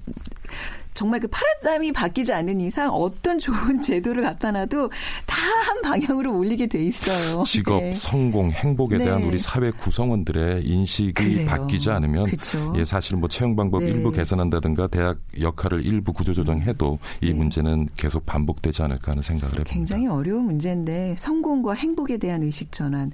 정말 0.99 1.21
그 1.21 1.29
파란땀이 1.29 1.93
바뀌지 1.93 2.33
않는 2.33 2.61
이상 2.61 2.91
어떤 2.91 3.39
좋은 3.39 3.81
제도를 3.83 4.25
갖다 4.25 4.51
놔도 4.51 4.91
다 5.27 5.39
한 5.69 5.83
방향으로 5.83 6.33
몰리게 6.33 6.67
돼 6.67 6.83
있어요. 6.83 7.43
직업, 7.43 7.83
네. 7.83 7.93
성공, 7.93 8.51
행복에 8.51 8.97
네. 8.97 9.05
대한 9.05 9.23
우리 9.23 9.39
사회 9.39 9.71
구성원들의 9.71 10.65
인식이 10.65 11.13
그래요. 11.13 11.47
바뀌지 11.47 11.91
않으면 11.91 12.27
그쵸. 12.27 12.73
예, 12.77 12.85
사실 12.85 13.17
뭐 13.17 13.29
채용 13.29 13.55
방법 13.55 13.83
네. 13.83 13.91
일부 13.91 14.11
개선한다든가 14.11 14.87
대학 14.87 15.19
역할을 15.39 15.85
일부 15.85 16.13
구조조정해도 16.13 16.99
이 17.21 17.27
네. 17.27 17.33
문제는 17.35 17.89
계속 17.97 18.25
반복되지 18.25 18.83
않을까 18.83 19.13
하는 19.13 19.23
생각을 19.23 19.53
해봅니다. 19.61 19.75
굉장히 19.75 20.07
어려운 20.07 20.45
문제인데 20.45 21.15
성공과 21.19 21.75
행복에 21.75 22.17
대한 22.17 22.43
의식 22.43 22.73
전환. 22.73 23.13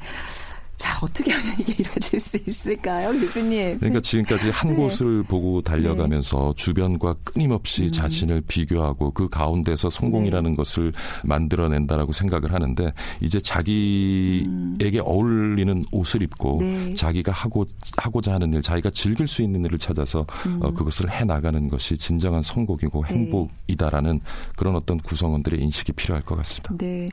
자 0.94 1.00
어떻게 1.02 1.32
하면 1.32 1.54
이게 1.58 1.74
이루어질 1.78 2.20
수 2.20 2.38
있을까요, 2.46 3.10
교수님? 3.18 3.78
그러니까 3.78 4.00
지금까지 4.00 4.50
한 4.50 4.70
네. 4.70 4.76
곳을 4.76 5.24
보고 5.24 5.60
달려가면서 5.60 6.54
주변과 6.54 7.14
끊임없이 7.24 7.84
음. 7.84 7.92
자신을 7.92 8.42
비교하고 8.42 9.10
그 9.10 9.28
가운데서 9.28 9.90
성공이라는 9.90 10.52
네. 10.52 10.56
것을 10.56 10.92
만들어낸다라고 11.24 12.12
생각을 12.12 12.52
하는데 12.52 12.92
이제 13.20 13.40
자기에게 13.40 15.00
어울리는 15.00 15.84
옷을 15.90 16.22
입고 16.22 16.60
음. 16.60 16.90
네. 16.90 16.94
자기가 16.94 17.32
하고 17.32 17.64
하고자 17.96 18.34
하는 18.34 18.52
일, 18.52 18.62
자기가 18.62 18.90
즐길 18.90 19.26
수 19.26 19.42
있는 19.42 19.64
일을 19.64 19.78
찾아서 19.78 20.24
어, 20.60 20.70
그것을 20.72 21.10
해 21.10 21.24
나가는 21.24 21.68
것이 21.68 21.98
진정한 21.98 22.42
성공이고 22.42 23.00
음. 23.00 23.04
네. 23.08 23.14
행복이다라는 23.14 24.20
그런 24.56 24.76
어떤 24.76 24.98
구성원들의 24.98 25.60
인식이 25.60 25.92
필요할 25.92 26.22
것 26.24 26.36
같습니다. 26.36 26.72
네, 26.78 27.08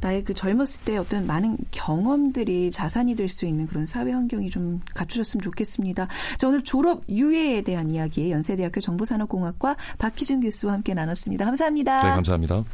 나의 0.00 0.24
그 0.24 0.34
젊었을 0.34 0.84
때 0.84 0.96
어떤 0.96 1.26
많은 1.28 1.56
경험들이 1.70 2.72
자산이 2.72 3.19
될 3.20 3.28
수 3.28 3.44
있는 3.46 3.66
그런 3.66 3.84
사회 3.86 4.12
환경이 4.12 4.48
좀 4.50 4.80
갖춰졌으면 4.94 5.42
좋겠습니다. 5.42 6.08
자, 6.38 6.48
오늘 6.48 6.64
졸업 6.64 7.02
유예에 7.08 7.60
대한 7.62 7.90
이야기 7.90 8.30
연세대학교 8.30 8.80
정보산업공학과 8.80 9.76
박희준 9.98 10.40
교수와 10.40 10.72
함께 10.72 10.94
나눴습니다. 10.94 11.44
감사합니다. 11.44 12.02
네, 12.02 12.08
감사합니다. 12.08 12.64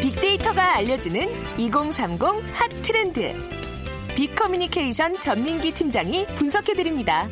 빅데이터가 0.00 0.76
알려주는 0.76 1.28
2030 1.58 2.22
핫 2.52 2.68
트렌드. 2.82 3.34
빅커뮤니케이션 4.14 5.14
전민기 5.20 5.72
팀장이 5.72 6.26
분석해드립니다. 6.36 7.28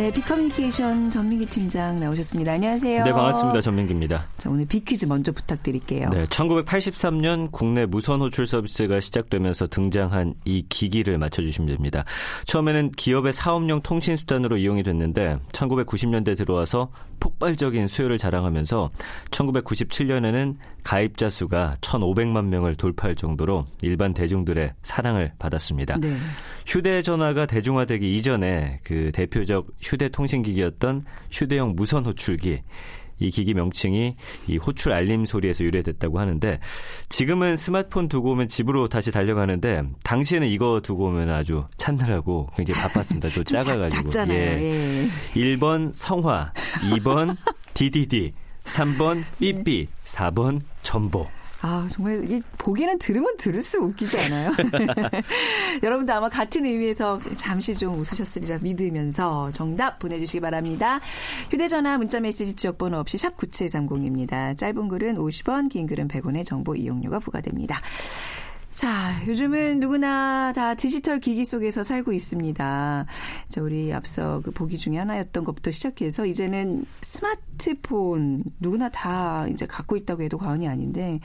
네, 0.00 0.10
빅커뮤니케이션 0.12 1.10
전민기 1.10 1.44
팀장 1.44 2.00
나오셨습니다. 2.00 2.52
안녕하세요. 2.52 3.04
네, 3.04 3.12
반갑습니다. 3.12 3.60
전민기입니다. 3.60 4.28
자, 4.38 4.48
오늘 4.48 4.64
빅퀴즈 4.64 5.04
먼저 5.04 5.30
부탁드릴게요. 5.30 6.08
네, 6.08 6.24
1983년 6.24 7.52
국내 7.52 7.84
무선 7.84 8.22
호출 8.22 8.46
서비스가 8.46 8.98
시작되면서 9.00 9.66
등장한 9.66 10.36
이 10.46 10.64
기기를 10.70 11.18
맞춰주시면 11.18 11.68
됩니다. 11.68 12.04
처음에는 12.46 12.92
기업의 12.92 13.34
사업용 13.34 13.82
통신 13.82 14.16
수단으로 14.16 14.56
이용이 14.56 14.82
됐는데 14.84 15.38
1990년대 15.52 16.34
들어와서 16.34 16.90
폭발적인 17.20 17.86
수요를 17.86 18.16
자랑하면서 18.16 18.88
1997년에는 19.30 20.56
가입자 20.82 21.30
수가 21.30 21.76
1,500만 21.80 22.46
명을 22.46 22.74
돌파할 22.76 23.14
정도로 23.14 23.64
일반 23.82 24.12
대중들의 24.14 24.72
사랑을 24.82 25.32
받았습니다. 25.38 25.98
네. 26.00 26.16
휴대전화가 26.66 27.46
대중화되기 27.46 28.16
이전에 28.16 28.80
그 28.84 29.10
대표적 29.12 29.68
휴대통신기기였던 29.80 31.04
휴대용 31.30 31.74
무선 31.76 32.04
호출기. 32.04 32.62
이 33.22 33.30
기기 33.30 33.52
명칭이 33.52 34.16
이 34.46 34.56
호출 34.56 34.92
알림 34.92 35.26
소리에서 35.26 35.62
유래됐다고 35.62 36.18
하는데 36.18 36.58
지금은 37.10 37.58
스마트폰 37.58 38.08
두고 38.08 38.30
오면 38.30 38.48
집으로 38.48 38.88
다시 38.88 39.10
달려가는데 39.10 39.82
당시에는 40.04 40.48
이거 40.48 40.80
두고 40.82 41.08
오면 41.08 41.28
아주 41.28 41.64
찾느라고 41.76 42.48
굉장히 42.56 42.80
바빴습니다. 42.80 43.28
또 43.28 43.34
좀 43.44 43.58
작- 43.58 43.60
작아가지고. 43.60 44.02
작잖아요. 44.04 44.38
예. 44.62 45.08
1번 45.34 45.90
성화, 45.92 46.54
2번 46.94 47.36
DDD, 47.74 48.32
3번 48.64 49.24
삐삐, 49.38 49.88
4번 50.04 50.60
전보. 50.82 51.26
아, 51.62 51.86
정말 51.90 52.24
이게 52.24 52.40
보기는 52.56 52.98
들으면 52.98 53.36
들을수록 53.36 53.90
웃기지 53.90 54.18
않아요? 54.18 54.50
여러분도 55.82 56.12
아마 56.14 56.28
같은 56.30 56.64
의미에서 56.64 57.20
잠시 57.36 57.74
좀 57.74 57.98
웃으셨으리라 57.98 58.58
믿으면서 58.62 59.50
정답 59.52 59.98
보내주시기 59.98 60.40
바랍니다. 60.40 61.00
휴대전화 61.50 61.98
문자메시지 61.98 62.54
지역번호 62.54 62.98
없이 62.98 63.18
샵 63.18 63.36
9730입니다. 63.36 64.56
짧은 64.56 64.88
글은 64.88 65.16
50원, 65.16 65.68
긴 65.68 65.86
글은 65.86 66.08
100원의 66.08 66.46
정보 66.46 66.74
이용료가 66.74 67.18
부과됩니다. 67.18 67.78
자, 68.72 69.20
요즘은 69.26 69.80
누구나 69.80 70.52
다 70.54 70.74
디지털 70.74 71.18
기기 71.18 71.44
속에서 71.44 71.82
살고 71.82 72.12
있습니다. 72.12 73.04
자, 73.48 73.62
우리 73.62 73.92
앞서 73.92 74.40
그 74.42 74.52
보기 74.52 74.78
중에 74.78 74.96
하나였던 74.96 75.44
것부터 75.44 75.70
시작해서 75.72 76.24
이제는 76.24 76.84
스마트폰 77.02 78.42
누구나 78.60 78.88
다 78.88 79.46
이제 79.50 79.66
갖고 79.66 79.96
있다고 79.96 80.22
해도 80.22 80.38
과언이 80.38 80.68
아닌데 80.68 81.18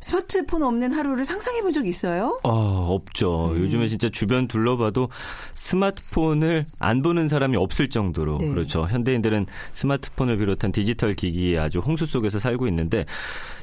스마트폰 0.00 0.62
없는 0.62 0.92
하루를 0.92 1.24
상상해 1.24 1.62
본 1.62 1.72
적 1.72 1.86
있어요? 1.86 2.38
어, 2.42 2.94
없죠. 2.94 3.52
음. 3.52 3.62
요즘에 3.62 3.88
진짜 3.88 4.08
주변 4.08 4.46
둘러봐도 4.48 5.08
스마트폰을 5.54 6.64
안 6.78 7.02
보는 7.02 7.28
사람이 7.28 7.56
없을 7.56 7.88
정도로 7.90 8.38
네. 8.38 8.48
그렇죠. 8.48 8.86
현대인들은 8.88 9.46
스마트폰을 9.72 10.36
비롯한 10.38 10.72
디지털 10.72 11.14
기기에 11.14 11.58
아주 11.58 11.78
홍수 11.80 12.06
속에서 12.06 12.38
살고 12.38 12.66
있는데 12.68 13.04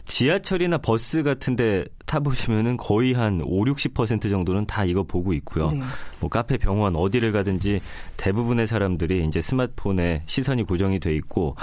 지하철이나 0.06 0.78
버스 0.78 1.24
같은데 1.24 1.86
타보시면은 2.06 2.78
거의 2.78 3.14
한 3.14 3.42
5, 3.44 3.64
60% 3.66 4.30
정도는 4.30 4.66
다 4.66 4.86
이거 4.86 5.04
보고 5.04 5.34
있고요. 5.34 5.72
네. 5.72 5.80
뭐 6.20 6.30
카페, 6.30 6.58
병원 6.58 6.96
어디를 6.96 7.32
가든지 7.32 7.80
대부분의 8.18 8.68
사람들이 8.68 9.26
이제 9.26 9.42
스마트폰에 9.42 10.24
시선이 10.26 10.64
고정이 10.64 11.00
돼 11.00 11.16
있고 11.16 11.56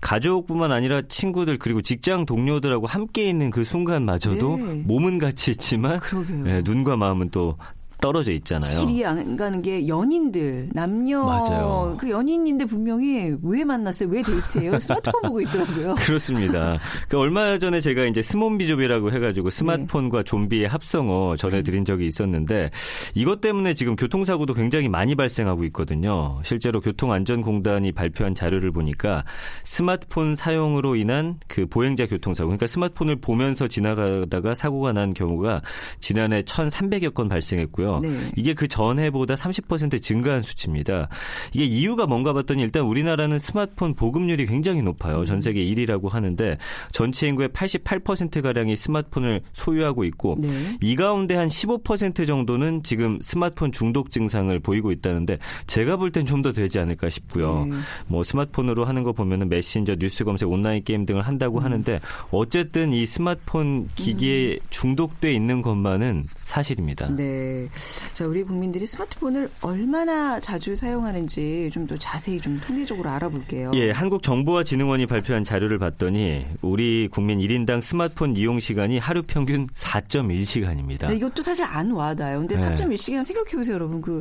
가족뿐만 0.00 0.72
아니라 0.72 1.02
친구들 1.08 1.58
그리고 1.58 1.80
직장 1.80 2.26
동료들하고 2.26 2.86
함께 2.86 3.28
있는 3.28 3.50
그 3.50 3.64
순간마저도 3.64 4.56
네. 4.56 4.82
몸은 4.86 5.18
같이 5.18 5.50
있지만. 5.52 6.00
네, 6.44 6.62
눈과 6.64 6.96
마음은 6.96 7.30
또 7.30 7.56
떨어져 8.00 8.32
있잖아요. 8.32 8.86
제일 8.86 8.90
이해 8.90 9.04
안 9.04 9.36
가는 9.36 9.62
게 9.62 9.88
연인들, 9.88 10.70
남녀 10.72 11.24
맞아요. 11.24 11.96
그 11.98 12.10
연인인데 12.10 12.64
분명히 12.66 13.34
왜 13.42 13.64
만났어요? 13.64 14.08
왜 14.10 14.22
데이트해요? 14.22 14.78
스마트폰 14.80 15.22
보고 15.22 15.40
있더라고요. 15.40 15.94
그렇습니다. 16.06 16.78
그 17.08 17.18
얼마 17.18 17.58
전에 17.58 17.80
제가 17.80 18.04
이제 18.04 18.22
스몬비조비라고 18.22 19.12
해가지고 19.12 19.50
스마트폰과 19.50 20.22
좀비의 20.24 20.68
합성어 20.68 21.36
전해드린 21.36 21.84
적이 21.84 22.06
있었는데 22.06 22.70
이것 23.14 23.40
때문에 23.40 23.74
지금 23.74 23.96
교통사고도 23.96 24.54
굉장히 24.54 24.88
많이 24.88 25.14
발생하고 25.14 25.64
있거든요. 25.64 26.38
실제로 26.44 26.80
교통안전공단이 26.80 27.92
발표한 27.92 28.34
자료를 28.34 28.72
보니까 28.72 29.24
스마트폰 29.64 30.36
사용으로 30.36 30.96
인한 30.96 31.38
그 31.48 31.66
보행자 31.66 32.06
교통사고, 32.06 32.48
그러니까 32.48 32.66
스마트폰을 32.66 33.16
보면서 33.16 33.68
지나가다가 33.68 34.54
사고가 34.54 34.92
난 34.92 35.14
경우가 35.14 35.62
지난해 36.00 36.42
1,300여 36.42 37.14
건 37.14 37.28
발생했고요. 37.28 37.85
네. 38.00 38.30
이게 38.36 38.54
그 38.54 38.68
전해보다 38.68 39.34
30% 39.34 40.02
증가한 40.02 40.42
수치입니다. 40.42 41.08
이게 41.52 41.64
이유가 41.64 42.06
뭔가 42.06 42.32
봤더니 42.32 42.62
일단 42.62 42.82
우리나라는 42.84 43.38
스마트폰 43.38 43.94
보급률이 43.94 44.46
굉장히 44.46 44.82
높아요. 44.82 45.24
전 45.24 45.40
세계 45.40 45.64
1위라고 45.64 46.10
하는데 46.10 46.58
전체 46.92 47.28
인구의 47.28 47.48
88%가량이 47.50 48.76
스마트폰을 48.76 49.42
소유하고 49.52 50.04
있고 50.04 50.36
네. 50.38 50.76
이 50.80 50.96
가운데 50.96 51.34
한 51.34 51.48
15% 51.48 52.26
정도는 52.26 52.82
지금 52.82 53.18
스마트폰 53.20 53.72
중독 53.72 54.10
증상을 54.10 54.58
보이고 54.60 54.92
있다는데 54.92 55.38
제가 55.66 55.96
볼 55.96 56.10
땐 56.10 56.24
좀 56.24 56.36
더 56.42 56.52
되지 56.52 56.78
않을까 56.78 57.08
싶고요. 57.08 57.66
네. 57.70 57.76
뭐 58.08 58.22
스마트폰으로 58.22 58.84
하는 58.84 59.02
거 59.02 59.12
보면은 59.12 59.48
메신저, 59.48 59.96
뉴스 59.96 60.24
검색, 60.24 60.50
온라인 60.50 60.84
게임 60.84 61.06
등을 61.06 61.22
한다고 61.22 61.60
하는데 61.60 61.98
어쨌든 62.30 62.92
이 62.92 63.06
스마트폰 63.06 63.88
기기에 63.94 64.58
중독돼 64.70 65.32
있는 65.32 65.62
것만은 65.62 66.24
사실입니다. 66.28 67.08
네. 67.14 67.68
자, 68.12 68.26
우리 68.26 68.42
국민들이 68.42 68.86
스마트폰을 68.86 69.48
얼마나 69.62 70.38
자주 70.40 70.76
사용하는지 70.76 71.70
좀 71.72 71.86
더 71.86 71.96
자세히 71.96 72.40
좀 72.40 72.60
통계적으로 72.66 73.08
알아볼게요. 73.10 73.70
예, 73.74 73.92
한국정보와진흥원이 73.92 75.06
발표한 75.06 75.44
자료를 75.44 75.78
봤더니 75.78 76.44
우리 76.62 77.06
국민 77.08 77.38
1인당 77.38 77.80
스마트폰 77.80 78.36
이용 78.36 78.58
시간이 78.58 78.98
하루 78.98 79.22
평균 79.22 79.68
4.1시간입니다. 79.68 81.06
네, 81.08 81.14
이것도 81.14 81.42
사실 81.42 81.64
안 81.64 81.92
와닿아요. 81.92 82.40
근데 82.40 82.56
네. 82.56 82.74
4.1시간 82.74 83.22
생각해 83.22 83.52
보세요, 83.52 83.74
여러분. 83.76 84.00
그, 84.02 84.20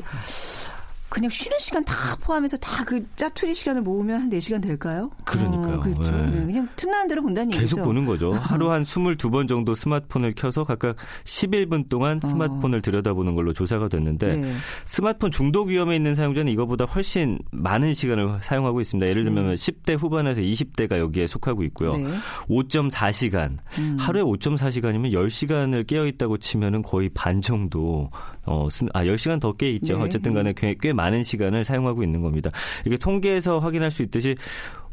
그냥 1.15 1.29
쉬는 1.29 1.57
시간 1.59 1.83
다 1.85 2.15
포함해서 2.21 2.57
다 2.57 2.83
그 2.85 3.03
짜투리 3.15 3.55
시간을 3.55 3.81
모으면 3.81 4.21
한 4.21 4.29
4시간 4.29 4.61
될까요? 4.61 5.09
그러니까요. 5.23 5.75
어, 5.77 5.79
그렇죠. 5.79 6.11
네. 6.11 6.29
네, 6.29 6.45
그냥 6.45 6.67
틈나는 6.75 7.07
대로 7.07 7.21
본다는 7.23 7.47
얘기죠. 7.53 7.61
계속 7.77 7.83
보는 7.83 8.05
거죠. 8.05 8.33
하루 8.33 8.69
한 8.71 8.83
22번 8.83 9.47
정도 9.47 9.73
스마트폰을 9.73 10.33
켜서 10.35 10.63
각각 10.63 10.97
11분 11.23 11.89
동안 11.89 12.19
스마트폰을 12.21 12.81
들여다보는 12.81 13.33
걸로 13.33 13.53
조사가 13.53 13.87
됐는데 13.87 14.31
어. 14.31 14.35
네. 14.35 14.53
스마트폰 14.85 15.31
중독 15.31 15.69
위험에 15.69 15.95
있는 15.95 16.13
사용자는 16.15 16.51
이거보다 16.51 16.85
훨씬 16.85 17.39
많은 17.51 17.93
시간을 17.95 18.39
사용하고 18.41 18.81
있습니다. 18.81 19.09
예를 19.09 19.23
들면 19.23 19.55
10대 19.55 19.97
후반에서 19.97 20.41
20대가 20.41 20.99
여기에 20.99 21.27
속하고 21.27 21.63
있고요. 21.63 21.97
네. 21.97 22.05
5.4시간. 22.49 23.57
음. 23.79 23.97
하루에 23.99 24.21
5.4시간이면 24.21 25.11
10시간을 25.13 25.87
깨어 25.87 26.05
있다고 26.07 26.37
치면은 26.37 26.81
거의 26.81 27.09
반 27.13 27.41
정도 27.41 28.09
어, 28.45 28.67
쓰- 28.69 28.85
아, 28.93 29.03
10시간 29.03 29.39
더 29.39 29.53
깨 29.53 29.71
있죠. 29.71 29.97
네. 29.97 30.03
어쨌든 30.03 30.33
간에 30.33 30.53
꽤, 30.55 30.75
꽤 30.79 30.91
많은 30.93 31.04
시간을 31.23 31.65
사용하고 31.65 32.03
있는 32.03 32.21
겁니다. 32.21 32.51
이게 32.85 32.97
통계에서 32.97 33.59
확인할 33.59 33.91
수 33.91 34.03
있듯이 34.03 34.35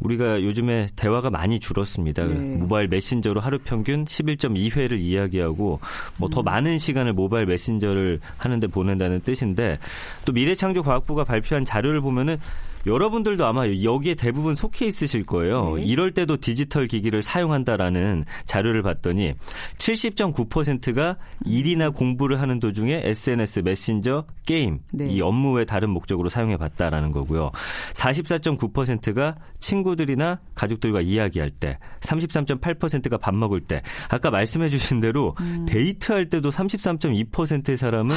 우리가 0.01 0.43
요즘에 0.43 0.89
대화가 0.97 1.31
많이 1.31 1.61
줄었습니다. 1.61 2.25
네. 2.25 2.57
모바일 2.57 2.89
메신저로 2.89 3.41
하루 3.41 3.59
평균 3.59 4.05
11.2회를 4.05 4.99
이야기하고 4.99 5.79
뭐 6.19 6.29
음. 6.29 6.31
더 6.31 6.43
많은 6.43 6.79
시간을 6.79 7.13
모바일 7.13 7.47
메신저를 7.47 8.21
하는데 8.39 8.67
보낸다는 8.67 9.21
뜻인데 9.21 9.79
또 10.25 10.33
미래창조과학부가 10.33 11.25
발표한 11.25 11.65
자료를 11.65 12.01
보면은 12.01 12.39
여러분들도 12.87 13.47
아마 13.47 13.67
여기에 13.69 14.15
대부분 14.17 14.55
속해 14.55 14.87
있으실 14.87 15.25
거예요. 15.25 15.77
네. 15.77 15.85
이럴 15.85 16.13
때도 16.13 16.39
디지털 16.39 16.87
기기를 16.87 17.23
사용한다라는 17.23 18.25
자료를 18.45 18.83
봤더니 18.83 19.35
70.9%가 19.79 21.17
일이나 21.45 21.91
공부를 21.91 22.41
하는 22.41 22.61
도중에 22.61 23.03
SNS, 23.05 23.61
메신저, 23.61 24.25
게임 24.45 24.81
네. 24.93 25.09
이 25.09 25.21
업무 25.21 25.53
외 25.53 25.65
다른 25.65 25.91
목적으로 25.91 26.29
사용해 26.29 26.57
봤다라는 26.57 27.13
거고요. 27.13 27.51
44.9%가 27.95 29.37
친구들이나 29.61 30.41
가족들과 30.55 31.01
이야기할 31.01 31.51
때, 31.51 31.79
33.8%가 32.01 33.17
밥 33.19 33.35
먹을 33.35 33.61
때, 33.61 33.83
아까 34.09 34.31
말씀해 34.31 34.69
주신 34.69 35.01
대로 35.01 35.35
음. 35.41 35.67
데이트할 35.69 36.29
때도 36.29 36.51
33.2%의 36.51 37.79
사람은 37.79 38.17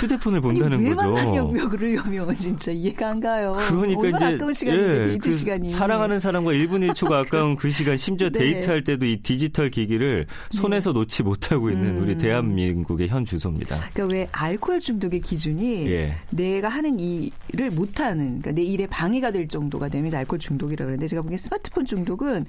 휴대폰을 0.00 0.40
본다는 0.40 0.80
왜 0.80 0.94
거죠. 0.94 1.10
만나냐고요, 1.12 1.68
그러려면 1.68 2.34
진짜 2.34 2.70
이해가 2.70 3.10
안 3.10 3.20
가요. 3.20 3.56
그 3.68 3.77
러니까 3.82 4.00
얼마나 4.00 4.26
이제 4.28 4.36
아까운 4.36 4.54
시간인데 4.54 5.12
예, 5.12 5.18
그 5.18 5.32
시간이. 5.32 5.68
사랑하는 5.70 6.20
사람과 6.20 6.52
1분 6.52 6.90
1초가 6.92 7.12
아까운 7.26 7.56
그 7.56 7.70
시간 7.70 7.96
심지어 7.96 8.30
네. 8.30 8.38
데이트할 8.38 8.84
때도 8.84 9.04
이 9.06 9.18
디지털 9.18 9.70
기기를 9.70 10.26
손에서 10.52 10.92
놓지 10.92 11.22
못하고 11.22 11.70
있는 11.70 11.96
음. 11.96 12.02
우리 12.02 12.16
대한민국의 12.16 13.08
현 13.08 13.24
주소입니다. 13.26 13.76
그러니까 13.92 14.14
왜 14.14 14.26
알코올 14.32 14.80
중독의 14.80 15.20
기준이 15.20 15.90
예. 15.90 16.14
내가 16.30 16.68
하는 16.68 16.98
일을 16.98 17.70
못하는 17.74 18.40
그러니까 18.40 18.52
내 18.52 18.62
일에 18.62 18.86
방해가 18.86 19.30
될 19.30 19.48
정도가 19.48 19.88
되면 19.88 20.14
알코올 20.14 20.38
중독이라고 20.38 20.86
그러는데 20.86 21.06
제가 21.08 21.22
보기엔 21.22 21.36
스마트폰 21.36 21.84
중독은 21.84 22.46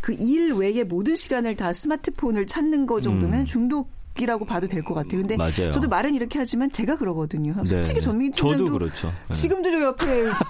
그 0.00 0.12
일 0.22 0.52
외의 0.52 0.84
모든 0.84 1.16
시간을 1.16 1.56
다 1.56 1.72
스마트폰을 1.72 2.46
찾는 2.46 2.86
거 2.86 3.00
정도면 3.00 3.40
음. 3.40 3.44
중독 3.44 3.90
이라고 4.20 4.44
봐도 4.44 4.66
될 4.66 4.82
것 4.82 4.94
같아요. 4.94 5.20
근데 5.22 5.36
맞아요. 5.36 5.70
저도 5.70 5.88
말은 5.88 6.14
이렇게 6.14 6.38
하지만 6.38 6.70
제가 6.70 6.96
그러거든요. 6.96 7.54
솔직히 7.64 7.94
네. 7.94 8.00
전민 8.00 8.30
팀장도 8.32 8.72
그렇죠. 8.72 9.12
네. 9.28 9.34
지금도 9.34 9.70
저 9.70 9.80
옆에 9.80 10.06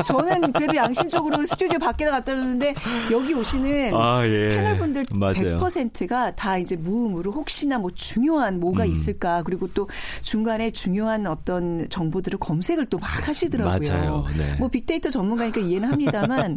저는 0.07 0.53
그래도 0.53 0.75
양심적으로 0.77 1.47
스튜디오 1.47 1.79
밖에다 1.79 2.11
갖다 2.11 2.35
놓는데 2.35 2.75
여기 3.13 3.35
오시는 3.35 3.95
아, 3.95 4.27
예. 4.27 4.57
패널분들 4.57 5.07
맞아요. 5.15 5.59
100%가 5.61 6.35
다 6.35 6.59
이제 6.59 6.77
무음으로 6.77 7.31
혹시나 7.33 7.79
뭐 7.79 7.91
중요한 7.95 8.59
뭐가 8.59 8.85
음. 8.85 8.91
있을까 8.91 9.43
그리고 9.45 9.69
또 9.75 9.89
중간에 10.23 10.71
중요한 10.71 11.27
어떤 11.27 11.89
정보들을 11.89 12.39
검색을 12.39 12.87
또 12.87 12.99
막 12.99 13.29
하시더라고요. 13.29 13.91
맞아요. 13.93 14.25
네. 14.37 14.55
뭐 14.59 14.69
빅데이터 14.69 15.11
전문가니까 15.11 15.61
이해는 15.61 15.91
합니다만 15.93 16.57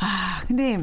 아 0.00 0.42
근데 0.46 0.82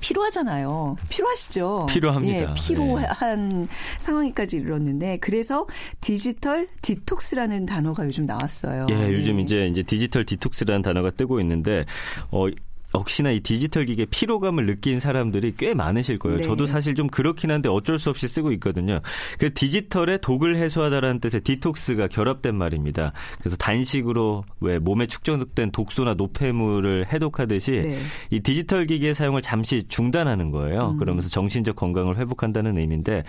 필요하잖아요. 0.00 0.96
필요하시죠? 1.08 1.86
필요합니다. 1.90 2.32
네. 2.32 2.42
예, 2.42 2.54
필요한 2.54 3.68
상황까지 3.98 4.56
이르렀는데 4.56 5.18
그래서 5.20 5.66
디지털 6.00 6.68
디톡스라는 6.82 7.66
단어가 7.66 8.04
요즘 8.04 8.26
나왔어요. 8.26 8.86
예, 8.90 9.12
요즘 9.12 9.36
네. 9.36 9.42
이제 9.42 9.66
이제 9.66 9.82
디지털 9.82 10.24
디톡스라는 10.24 10.82
단어가 10.82 11.10
뜨고 11.10 11.40
있는데 11.40 11.84
어 12.30 12.46
역시나 12.94 13.30
이 13.30 13.40
디지털 13.40 13.86
기계 13.86 14.04
피로감을 14.04 14.66
느낀 14.66 15.00
사람들이 15.00 15.54
꽤 15.56 15.74
많으실 15.74 16.18
거예요. 16.18 16.38
네. 16.38 16.44
저도 16.44 16.66
사실 16.66 16.94
좀 16.94 17.08
그렇긴 17.08 17.50
한데 17.50 17.68
어쩔 17.68 17.98
수 17.98 18.10
없이 18.10 18.28
쓰고 18.28 18.52
있거든요. 18.52 19.00
그 19.38 19.52
디지털에 19.52 20.18
독을 20.18 20.56
해소하다라는 20.56 21.20
뜻의 21.20 21.42
디톡스가 21.42 22.08
결합된 22.08 22.54
말입니다. 22.54 23.12
그래서 23.38 23.56
단식으로 23.56 24.44
왜 24.60 24.78
몸에 24.78 25.06
축적된 25.06 25.72
독소나 25.72 26.14
노폐물을 26.14 27.06
해독하듯이 27.12 27.70
네. 27.70 27.98
이 28.30 28.40
디지털 28.40 28.86
기기의 28.86 29.14
사용을 29.14 29.42
잠시 29.42 29.84
중단하는 29.88 30.50
거예요. 30.50 30.90
음. 30.90 30.96
그러면서 30.98 31.28
정신적 31.28 31.76
건강을 31.76 32.16
회복한다는 32.18 32.78
의미인데 32.78 33.22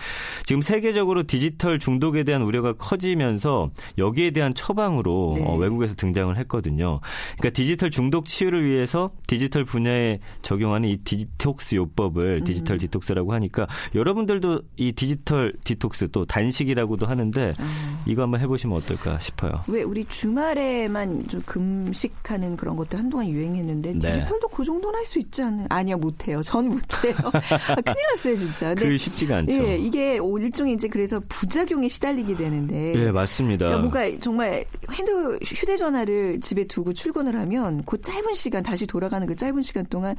지금 0.44 0.62
세계적으로 0.62 1.24
디지털 1.24 1.78
중독에 1.78 2.24
대한 2.24 2.42
우려가 2.42 2.72
커지면서 2.74 3.70
여기에 3.98 4.32
대한 4.32 4.54
처방으로 4.54 5.34
네. 5.36 5.44
어, 5.44 5.56
외국에서 5.56 5.94
등장을 5.94 6.36
했거든요. 6.36 7.00
그러니까 7.38 7.50
디지털 7.50 7.90
중독 7.90 8.26
치유를 8.26 8.64
위해서 8.66 9.10
디지털 9.26 9.53
분야에 9.62 10.18
적용하는 10.42 10.88
이 10.88 10.96
디톡스 10.96 11.76
요법을 11.76 12.40
음. 12.40 12.44
디지털 12.44 12.78
디톡스라고 12.78 13.32
하니까 13.34 13.68
여러분들도 13.94 14.62
이 14.76 14.90
디지털 14.90 15.52
디톡스 15.62 16.08
또 16.10 16.24
단식이라고도 16.26 17.06
하는데 17.06 17.54
아. 17.56 18.02
이거 18.06 18.22
한번 18.22 18.40
해보시면 18.40 18.76
어떨까 18.76 19.20
싶어요. 19.20 19.52
왜 19.68 19.84
우리 19.84 20.04
주말에만 20.06 21.28
좀 21.28 21.40
금식하는 21.46 22.56
그런 22.56 22.74
것도 22.74 22.98
한동안 22.98 23.28
유행했는데 23.28 23.92
네. 23.92 23.98
디지털도 23.98 24.48
그 24.48 24.64
정도는 24.64 24.98
할 24.98 25.04
수 25.04 25.18
있지 25.18 25.42
않나요? 25.42 25.66
아니요 25.68 25.98
못해요. 25.98 26.42
전 26.42 26.68
못해요. 26.68 27.14
아, 27.68 27.74
큰일 27.74 27.96
났어요 28.14 28.38
진짜. 28.38 28.74
그 28.74 28.96
쉽지가 28.96 29.36
않죠. 29.38 29.52
예, 29.52 29.76
이게 29.76 30.18
일종의 30.18 30.74
이제 30.74 30.88
그래서 30.88 31.20
부작용에 31.28 31.88
시달리게 31.88 32.36
되는데. 32.36 32.94
예, 32.96 33.10
맞습니다. 33.10 33.66
그러니까 33.66 34.00
뭔가 34.00 34.20
정말 34.20 34.64
핸드 34.90 35.38
휴대전화를 35.44 36.40
집에 36.40 36.66
두고 36.66 36.92
출근을 36.94 37.36
하면 37.36 37.82
그 37.84 38.00
짧은 38.00 38.34
시간 38.34 38.62
다시 38.62 38.86
돌아가는 38.86 39.26
그 39.26 39.36
짧은 39.44 39.62
시간 39.62 39.84
동안 39.86 40.16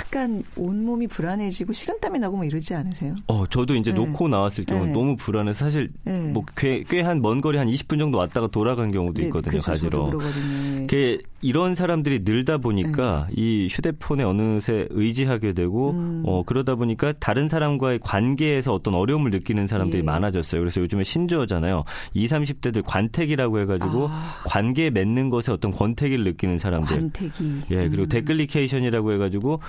약간 0.00 0.44
온몸이 0.56 1.08
불안해지고 1.08 1.72
식은땀이 1.72 2.20
나고 2.20 2.36
뭐 2.36 2.44
이러지 2.44 2.74
않으세요? 2.74 3.14
어, 3.26 3.44
저도 3.48 3.74
이제 3.74 3.90
네. 3.90 3.96
놓고 3.98 4.28
나왔을 4.28 4.64
경우 4.64 4.86
네. 4.86 4.92
너무 4.92 5.16
불안해서 5.16 5.64
사실 5.64 5.90
네. 6.04 6.32
뭐꽤한먼 6.32 7.40
거리 7.40 7.58
한 7.58 7.66
20분 7.66 7.98
정도 7.98 8.18
왔다가 8.18 8.46
돌아간 8.46 8.92
경우도 8.92 9.20
네, 9.20 9.26
있거든요, 9.26 9.50
그래서 9.50 9.74
저도 9.74 10.04
가지러. 10.04 10.18
그러거든요. 10.18 10.86
그 10.86 11.18
이런 11.42 11.74
사람들이 11.74 12.20
늘다 12.22 12.58
보니까 12.58 13.26
네. 13.28 13.34
이 13.36 13.68
휴대폰에 13.70 14.22
어느새 14.22 14.86
의지하게 14.90 15.52
되고 15.52 15.90
음. 15.90 16.22
어 16.24 16.44
그러다 16.44 16.76
보니까 16.76 17.12
다른 17.18 17.48
사람과의 17.48 17.98
관계에서 18.00 18.72
어떤 18.72 18.94
어려움을 18.94 19.30
느끼는 19.32 19.66
사람들이 19.66 19.98
예. 19.98 20.02
많아졌어요. 20.02 20.60
그래서 20.60 20.80
요즘에 20.80 21.02
신조어잖아요. 21.04 21.84
20, 22.14 22.32
30대들 22.32 22.82
관태기라고 22.84 23.60
해가지고 23.60 24.08
아. 24.08 24.34
관계 24.44 24.90
맺는 24.90 25.30
것에 25.30 25.52
어떤 25.52 25.72
권태기를 25.72 26.24
느끼는 26.24 26.58
사람들. 26.58 26.96
관태기. 26.96 27.62
예, 27.72 27.88
그리고 27.88 28.04
음. 28.04 28.08
댓글리케이션이라고 28.08 29.12
해가지고 29.12 29.60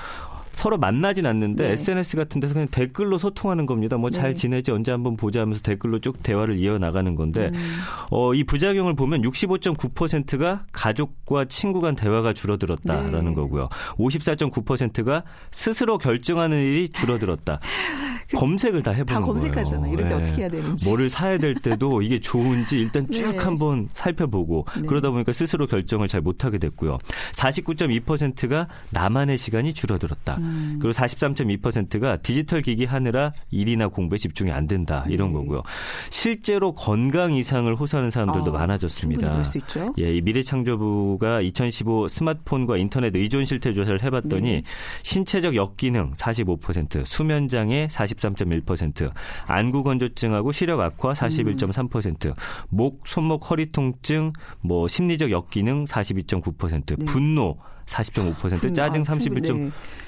서로 0.53 0.77
만나진 0.77 1.25
않는데 1.25 1.67
네. 1.67 1.73
SNS 1.73 2.15
같은 2.15 2.39
데서 2.39 2.53
그냥 2.53 2.67
댓글로 2.69 3.17
소통하는 3.17 3.65
겁니다. 3.65 3.97
뭐잘 3.97 4.29
네. 4.29 4.35
지내지 4.35 4.71
언제 4.71 4.91
한번 4.91 5.17
보자 5.17 5.41
하면서 5.41 5.61
댓글로 5.61 5.99
쭉 5.99 6.21
대화를 6.23 6.57
이어나가는 6.57 7.15
건데 7.15 7.51
음. 7.53 7.77
어, 8.11 8.33
이 8.33 8.43
부작용을 8.43 8.95
보면 8.95 9.21
65.9%가 9.23 10.65
가족과 10.71 11.45
친구 11.45 11.81
간 11.81 11.95
대화가 11.95 12.33
줄어들었다라는 12.33 13.25
네. 13.25 13.33
거고요. 13.33 13.69
54.9%가 13.97 15.23
스스로 15.51 15.97
결정하는 15.97 16.57
일이 16.57 16.89
줄어들었다. 16.89 17.59
검색을 18.35 18.83
다 18.83 18.91
해보는 18.91 19.21
다 19.21 19.25
검색하잖아요. 19.25 19.81
거예요. 19.81 19.93
이럴 19.93 20.07
때 20.07 20.15
예. 20.15 20.19
어떻게 20.19 20.41
해야 20.41 20.49
되는지. 20.49 20.87
뭐를 20.87 21.09
사야 21.09 21.37
될 21.37 21.55
때도 21.55 22.01
이게 22.01 22.19
좋은지 22.19 22.79
일단 22.79 23.09
쭉 23.11 23.31
네. 23.31 23.37
한번 23.37 23.89
살펴보고 23.93 24.65
네. 24.75 24.87
그러다 24.87 25.11
보니까 25.11 25.31
스스로 25.33 25.67
결정을 25.67 26.07
잘 26.07 26.21
못하게 26.21 26.57
됐고요. 26.57 26.97
49.2%가 27.33 28.67
나만의 28.91 29.37
시간이 29.37 29.73
줄어들었다. 29.73 30.37
음. 30.43 30.77
그리고 30.79 30.91
43.2%가 30.91 32.17
디지털 32.17 32.61
기기 32.61 32.85
하느라 32.85 33.31
일이나 33.51 33.87
공부에 33.87 34.17
집중이 34.17 34.51
안 34.51 34.65
된다. 34.65 35.05
이런 35.09 35.29
네. 35.29 35.35
거고요. 35.35 35.63
실제로 36.09 36.73
건강 36.73 37.33
이상을 37.33 37.73
호소하는 37.75 38.09
사람들도 38.09 38.55
아, 38.55 38.59
많아졌습니다. 38.59 39.29
그럴 39.29 39.45
수 39.45 39.57
있죠. 39.59 39.93
예, 39.99 40.15
이 40.15 40.21
미래창조부가 40.21 41.41
2015 41.41 42.07
스마트폰과 42.07 42.77
인터넷 42.77 43.15
의존 43.15 43.45
실태 43.45 43.73
조사를 43.73 44.01
해봤더니 44.03 44.51
네. 44.51 44.63
신체적 45.03 45.55
역기능 45.55 46.13
45%, 46.13 47.03
수면 47.05 47.47
장애 47.47 47.87
43.1%, 47.91 49.11
안구 49.47 49.83
건조증하고 49.83 50.51
시력 50.51 50.79
악화 50.81 51.13
41.3%, 51.13 52.33
목, 52.69 53.07
손목, 53.07 53.49
허리 53.49 53.71
통증, 53.71 54.33
뭐 54.61 54.87
심리적 54.87 55.31
역기능 55.31 55.85
42.9%, 55.85 56.97
네. 56.97 57.05
분노 57.05 57.57
40.5%, 57.85 58.75
짜증 58.75 59.01
아, 59.01 59.03
충분히, 59.03 59.41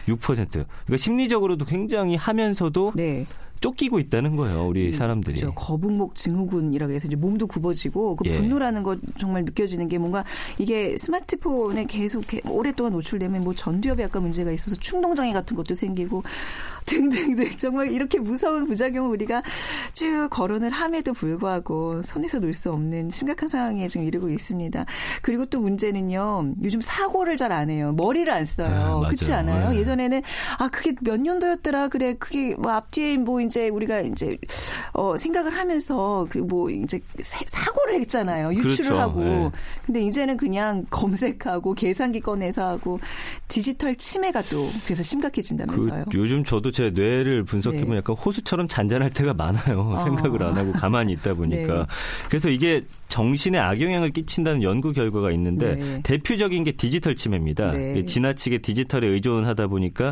31.6%. 0.07 0.49
그러니까 0.51 0.97
심리적으로도 0.97 1.65
굉장히 1.65 2.15
하면서도 2.15 2.93
네. 2.95 3.25
쫓기고 3.61 3.99
있다는 3.99 4.35
거예요, 4.35 4.67
우리 4.67 4.91
사람들이. 4.93 5.39
저 5.39 5.49
거북목 5.51 6.13
증후군이라고 6.13 6.91
해서 6.91 7.07
이제 7.07 7.15
몸도 7.15 7.47
굽어지고 7.47 8.17
그 8.17 8.25
예. 8.25 8.31
분노라는 8.31 8.83
거 8.83 8.97
정말 9.17 9.43
느껴지는 9.45 9.88
게 9.88 9.97
뭔가 9.97 10.25
이게 10.57 10.97
스마트폰에 10.97 11.85
계속 11.85 12.27
개- 12.27 12.41
오랫동안 12.49 12.91
노출되면 12.93 13.43
뭐 13.45 13.53
전두엽에 13.55 14.03
약간 14.03 14.23
문제가 14.23 14.51
있어서 14.51 14.75
충동 14.75 15.15
장애 15.15 15.31
같은 15.31 15.55
것도 15.55 15.73
생기고 15.73 16.23
등등등 16.95 17.57
정말 17.57 17.91
이렇게 17.91 18.19
무서운 18.19 18.67
부작용을 18.67 19.09
우리가 19.11 19.41
쭉 19.93 20.27
거론을 20.29 20.69
함에도 20.69 21.13
불구하고 21.13 22.01
손에서 22.03 22.39
놓을 22.39 22.53
수 22.53 22.71
없는 22.71 23.09
심각한 23.09 23.49
상황에 23.49 23.87
지금 23.87 24.05
이르고 24.05 24.29
있습니다. 24.29 24.85
그리고 25.21 25.45
또 25.45 25.59
문제는요. 25.61 26.53
요즘 26.63 26.81
사고를 26.81 27.37
잘 27.37 27.51
안 27.51 27.69
해요. 27.69 27.93
머리를 27.95 28.31
안 28.33 28.41
아, 28.41 28.45
써요. 28.45 28.69
맞아요. 28.69 29.01
그렇지 29.07 29.31
않아요? 29.33 29.69
네. 29.69 29.77
예전에는 29.79 30.21
아 30.59 30.67
그게 30.69 30.93
몇 31.01 31.19
년도였더라. 31.21 31.87
그래 31.89 32.15
그게 32.19 32.55
뭐 32.55 32.71
앞뒤에 32.71 33.17
뭐 33.17 33.39
이제 33.39 33.69
우리가 33.69 34.01
이제 34.01 34.37
어 34.93 35.15
생각을 35.17 35.55
하면서 35.55 36.25
그 36.29 36.39
뭐 36.45 36.69
이제 36.69 36.99
사- 37.21 37.43
사고를 37.47 37.95
했잖아요. 38.01 38.53
유출을 38.53 38.91
그렇죠. 38.91 38.97
하고. 39.01 39.19
네. 39.23 39.51
근데 39.85 40.01
이제는 40.01 40.37
그냥 40.37 40.85
검색하고 40.89 41.73
계산기 41.73 42.19
꺼내서 42.19 42.67
하고 42.67 42.99
디지털 43.47 43.95
치매가 43.95 44.41
또 44.43 44.69
그래서 44.85 44.99
그 45.01 45.03
심각해진다면서요. 45.03 46.05
요즘 46.13 46.43
저도 46.43 46.71
제 46.75 46.89
뇌를 46.89 47.43
분석해보면 47.43 47.91
네. 47.91 47.97
약간 47.99 48.17
호수처럼 48.17 48.67
잔잔할 48.67 49.09
때가 49.09 49.33
많아요. 49.33 49.95
아. 49.97 50.03
생각을 50.03 50.43
안 50.43 50.57
하고 50.57 50.73
가만히 50.73 51.13
있다 51.13 51.33
보니까. 51.33 51.73
네. 51.73 51.85
그래서 52.27 52.49
이게 52.49 52.83
정신에 53.07 53.57
악영향을 53.57 54.09
끼친다는 54.09 54.61
연구 54.61 54.91
결과가 54.91 55.31
있는데 55.31 55.75
네. 55.75 56.01
대표적인 56.03 56.65
게 56.65 56.73
디지털 56.73 57.15
치매입니다. 57.15 57.71
네. 57.71 58.03
지나치게 58.03 58.57
디지털에 58.57 59.07
의존하다 59.07 59.67
보니까 59.67 60.11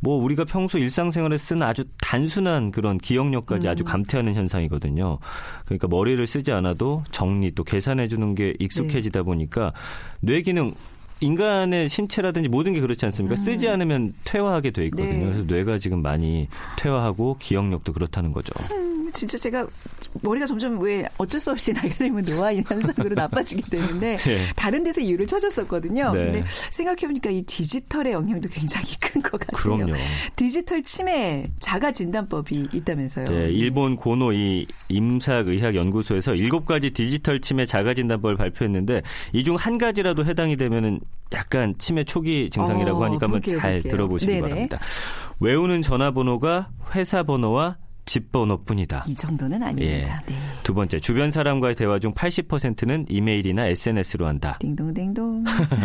뭐 0.00 0.22
우리가 0.22 0.44
평소 0.44 0.76
일상생활에 0.76 1.38
쓰는 1.38 1.62
아주 1.62 1.84
단순한 2.02 2.72
그런 2.72 2.98
기억력까지 2.98 3.66
음. 3.66 3.70
아주 3.70 3.82
감퇴하는 3.84 4.34
현상이거든요. 4.34 5.18
그러니까 5.64 5.88
머리를 5.88 6.26
쓰지 6.26 6.52
않아도 6.52 7.04
정리 7.10 7.52
또 7.52 7.64
계산해 7.64 8.08
주는 8.08 8.34
게 8.34 8.52
익숙해지다 8.58 9.22
보니까 9.22 9.72
뇌 10.20 10.42
기능 10.42 10.74
인간의 11.20 11.88
신체라든지 11.88 12.48
모든 12.48 12.74
게 12.74 12.80
그렇지 12.80 13.04
않습니까? 13.06 13.36
쓰지 13.36 13.68
않으면 13.68 14.12
퇴화하게 14.24 14.70
돼 14.70 14.84
있거든요. 14.86 15.10
음. 15.12 15.20
네. 15.20 15.24
그래서 15.26 15.44
뇌가 15.46 15.78
지금 15.78 16.02
많이 16.02 16.48
퇴화하고 16.78 17.36
기억력도 17.38 17.92
그렇다는 17.92 18.32
거죠. 18.32 18.52
진짜 19.12 19.38
제가 19.38 19.66
머리가 20.22 20.46
점점 20.46 20.80
왜 20.80 21.06
어쩔 21.18 21.40
수 21.40 21.50
없이 21.50 21.72
나이가 21.74 21.94
들면 21.96 22.24
노화 22.24 22.54
현상으로 22.54 23.14
나빠지기 23.16 23.62
때문에 23.70 24.16
네. 24.16 24.46
다른 24.56 24.82
데서 24.82 25.00
이유를 25.00 25.26
찾았었거든요. 25.26 26.12
네. 26.12 26.24
근데 26.24 26.44
생각해보니까 26.70 27.30
이 27.30 27.42
디지털의 27.42 28.12
영향도 28.12 28.48
굉장히 28.48 28.86
큰 29.00 29.22
것 29.22 29.40
같아요. 29.40 29.56
그럼요. 29.56 29.94
디지털 30.36 30.82
치매 30.82 31.50
자가 31.60 31.90
진단법이 31.92 32.68
있다면서요. 32.72 33.32
예, 33.32 33.50
일본 33.50 33.96
고노 33.96 34.32
이 34.32 34.66
임상의학연구소에서 34.88 36.34
일곱 36.34 36.66
가지 36.66 36.90
디지털 36.90 37.40
치매 37.40 37.66
자가 37.66 37.94
진단법을 37.94 38.36
발표했는데 38.36 39.02
이 39.32 39.42
중 39.42 39.56
한 39.56 39.78
가지라도 39.78 40.24
해당이 40.24 40.56
되면은 40.56 41.00
약간 41.32 41.74
치매 41.78 42.04
초기 42.04 42.50
증상이라고 42.50 42.98
어, 43.00 43.04
하니까 43.04 43.24
한번 43.26 43.40
볼게요, 43.40 43.58
잘 43.60 43.72
볼게요. 43.74 43.90
들어보시기 43.92 44.32
네네. 44.32 44.40
바랍니다. 44.42 44.78
외우는 45.40 45.82
전화번호가 45.82 46.70
회사 46.94 47.22
번호와 47.22 47.76
집 48.06 48.32
번호뿐이다. 48.32 49.04
이 49.08 49.14
정도는 49.14 49.62
아닙니다. 49.62 50.22
네. 50.26 50.34
두 50.66 50.74
번째, 50.74 50.98
주변 50.98 51.30
사람과의 51.30 51.76
대화 51.76 52.00
중 52.00 52.12
80%는 52.12 53.06
이메일이나 53.08 53.66
SNS로 53.66 54.26
한다. 54.26 54.58
딩동댕동. 54.58 55.44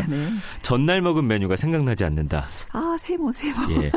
네. 0.09 0.29
전날 0.63 1.03
먹은 1.03 1.27
메뉴가 1.27 1.55
생각나지 1.55 2.03
않는다. 2.03 2.43
아 2.71 2.97
세모 2.99 3.31
세모. 3.31 3.83
예. 3.83 3.91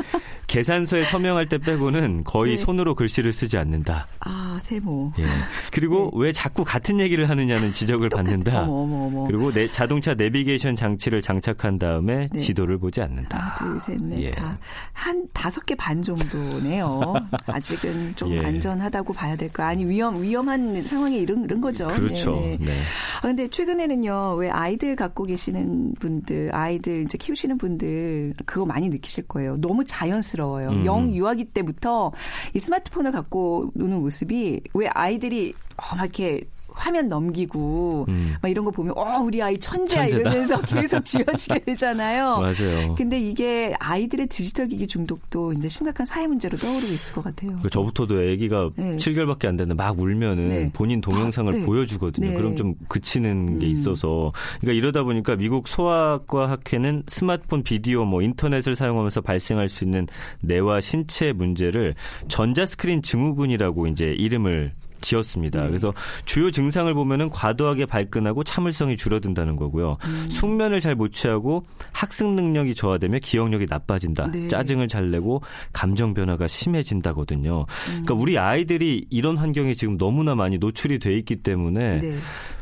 계산서에 0.47 1.05
서명할 1.05 1.49
때 1.49 1.57
빼고는 1.57 2.25
거의 2.25 2.57
네. 2.57 2.63
손으로 2.63 2.95
글씨를 2.95 3.33
쓰지 3.33 3.57
않는다. 3.57 4.07
아, 4.21 4.59
세모. 4.63 5.13
예. 5.19 5.25
그리고 5.73 6.11
왜 6.15 6.33
자꾸 6.33 6.65
같은 6.65 7.01
얘기를 7.01 7.29
하느냐는 7.29 7.73
지적을 7.73 8.11
받는다. 8.11 8.63
어머, 8.65 8.83
어머, 8.83 9.07
어머. 9.07 9.27
그리고 9.27 9.51
내 9.51 9.67
자동차 9.67 10.15
내비게이션 10.15 10.77
장치를 10.77 11.23
장착한 11.23 11.79
다음에 11.79 12.29
네. 12.31 12.39
지도를 12.39 12.79
보지 12.79 13.01
않는다. 13.01 13.39
하나, 13.39 13.55
둘, 13.55 13.81
셋, 13.81 13.97
넷, 14.03 14.21
예. 14.23 14.31
다. 14.33 14.59
한 14.93 15.27
다섯 15.33 15.65
개 15.65 15.75
반 15.75 16.03
정도네요. 16.03 17.15
아직은 17.47 18.15
좀 18.17 18.31
예. 18.33 18.41
안전하다고 18.45 19.13
봐야 19.15 19.37
될까? 19.37 19.69
아니, 19.69 19.85
위험, 19.85 20.23
위험한 20.23 20.74
상황에 20.83 21.19
이른, 21.19 21.45
이른 21.45 21.61
거죠. 21.61 21.87
그렇죠. 21.89 22.33
네, 22.33 22.57
네. 22.59 22.67
네. 22.67 22.73
아, 23.19 23.23
근데 23.23 23.49
최근에는요, 23.49 24.35
왜 24.37 24.51
아이들 24.51 24.97
갖고 24.97 25.25
계시는 25.25 25.95
분들, 26.01 26.55
아이들 26.55 27.03
이제 27.03 27.19
키우시는 27.19 27.59
분들, 27.59 28.35
그거 28.47 28.65
많이 28.67 28.89
느끼실 28.89 29.29
거예요. 29.29 29.55
너무 29.57 29.85
자연스러워요. 29.85 30.71
음. 30.71 30.87
영 30.87 31.11
유아기 31.11 31.47
때부터 31.47 32.13
이 32.55 32.59
스마트폰을 32.59 33.13
갖고 33.13 33.71
노는 33.75 34.01
모습이 34.01 34.61
왜 34.75 34.89
아이들이 34.89 35.55
어, 35.77 35.97
막 35.97 36.05
이렇게 36.05 36.45
화면 36.75 37.09
넘기고 37.09 38.07
음. 38.09 38.35
막 38.43 38.49
이런 38.49 38.65
거 38.65 38.71
보면 38.71 38.95
어 38.97 39.19
우리 39.21 39.43
아이 39.43 39.57
천재야 39.57 40.09
천재다. 40.09 40.31
이러면서 40.31 40.61
계속 40.67 41.05
쥐어지게 41.05 41.61
되잖아요. 41.61 42.41
맞아요. 42.41 42.95
근데 42.97 43.19
이게 43.19 43.75
아이들의 43.79 44.27
디지털 44.27 44.67
기기 44.67 44.87
중독도 44.87 45.53
이제 45.53 45.69
심각한 45.69 46.05
사회 46.05 46.27
문제로 46.27 46.57
떠오르고 46.59 46.93
있을 46.93 47.15
것 47.15 47.25
같아요. 47.25 47.59
그 47.63 47.71
저부터도 47.71 48.17
아기가 48.17 48.71
네. 48.77 48.97
7개월밖에 48.97 49.47
안 49.47 49.57
됐는데 49.57 49.75
막 49.75 49.99
울면은 49.99 50.49
네. 50.49 50.71
본인 50.73 51.01
동영상을 51.01 51.53
아, 51.53 51.57
네. 51.57 51.65
보여주거든요. 51.65 52.31
네. 52.31 52.35
그럼 52.37 52.57
좀 52.57 52.75
그치는 52.89 53.59
게 53.61 53.67
음. 53.67 53.71
있어서 53.71 54.33
그러니까 54.61 54.79
이러다 54.79 55.03
보니까 55.05 55.37
미국 55.37 55.69
소아과 55.69 56.51
학회는 56.51 57.05
스마트폰 57.07 57.63
비디오 57.63 58.05
뭐 58.05 58.21
인터넷을 58.21 58.75
사용하면서 58.75 59.21
발생할 59.21 59.69
수 59.69 59.85
있는 59.85 60.07
뇌와 60.41 60.81
신체 60.81 61.33
문제를 61.33 61.95
전자스크린 62.29 63.03
증후군이라고 63.03 63.87
이제 63.87 64.15
이름을 64.19 64.73
지었습니다. 65.05 65.61
네. 65.63 65.69
그래서 65.69 65.93
주요 66.25 66.51
증상을 66.51 66.93
보면은 66.95 67.31
과도하게 67.31 67.87
발끈하고 67.87 68.43
참을성이 68.43 68.97
줄어든다는 68.97 69.55
거고요. 69.57 69.99
음. 70.05 70.27
숙면을 70.31 70.81
잘 70.81 70.95
못 70.95 71.13
취하고 71.13 71.65
학습 71.93 72.33
능력이 72.35 72.77
저하되며 72.77 73.19
기억력이 73.19 73.67
나빠진다. 73.69 74.31
네. 74.31 74.47
짜증을 74.47 74.87
잘 74.87 75.11
내고 75.11 75.43
감정 75.73 76.15
변화가 76.15 76.47
심해진다거든요. 76.47 77.67
그러니까 77.87 78.15
우리 78.15 78.39
아이들이 78.39 79.07
이런 79.11 79.37
환경에 79.37 79.75
지금 79.75 79.99
너무나 79.99 80.37
많이 80.37 80.59
노출이 80.59 81.01
돼 81.01 81.17
있기 81.19 81.43
때문에 81.43 81.99
네. 81.99 82.17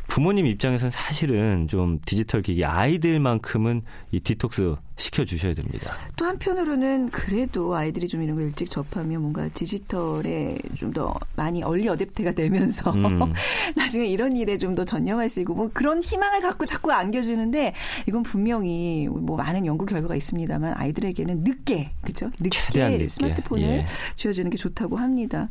부모님 0.07 0.45
입장에서는 0.45 0.91
사실은 0.91 1.67
좀 1.67 1.99
디지털 2.05 2.41
기기 2.41 2.63
아이들만큼은 2.63 3.81
이 4.11 4.19
디톡스 4.19 4.75
시켜 4.95 5.25
주셔야 5.25 5.55
됩니다. 5.55 5.89
또 6.15 6.25
한편으로는 6.25 7.09
그래도 7.09 7.75
아이들이 7.75 8.07
좀 8.07 8.21
이런 8.21 8.35
거 8.35 8.43
일찍 8.43 8.69
접하면 8.69 9.21
뭔가 9.21 9.47
디지털에 9.49 10.57
좀 10.77 10.93
더 10.93 11.11
많이 11.35 11.63
early 11.63 11.85
adapt가 11.87 12.35
되면서 12.35 12.91
음. 12.91 13.33
나중에 13.75 14.05
이런 14.05 14.37
일에 14.37 14.59
좀 14.59 14.75
더 14.75 14.85
전념할 14.85 15.29
수 15.29 15.39
있고 15.41 15.55
뭐 15.55 15.69
그런 15.73 16.01
희망을 16.03 16.41
갖고 16.41 16.65
자꾸 16.65 16.91
안겨주는데 16.91 17.73
이건 18.07 18.21
분명히 18.21 19.07
뭐 19.07 19.35
많은 19.37 19.65
연구 19.65 19.85
결과가 19.87 20.15
있습니다만 20.15 20.73
아이들에게는 20.77 21.43
늦게 21.43 21.91
그죠? 22.01 22.29
늦게 22.39 22.59
늦게. 22.89 23.07
스마트폰을 23.07 23.63
예. 23.63 23.85
쥐어주는 24.15 24.49
게 24.51 24.57
좋다고 24.57 24.97
합니다. 24.97 25.49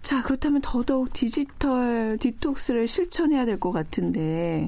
자 0.00 0.22
그렇다면 0.22 0.62
더더욱 0.62 1.12
디지털 1.12 2.16
디톡스를 2.18 2.88
실천해야 2.88 3.44
될 3.44 3.58
것 3.58 3.72
같 3.72 3.81
은데 3.98 4.66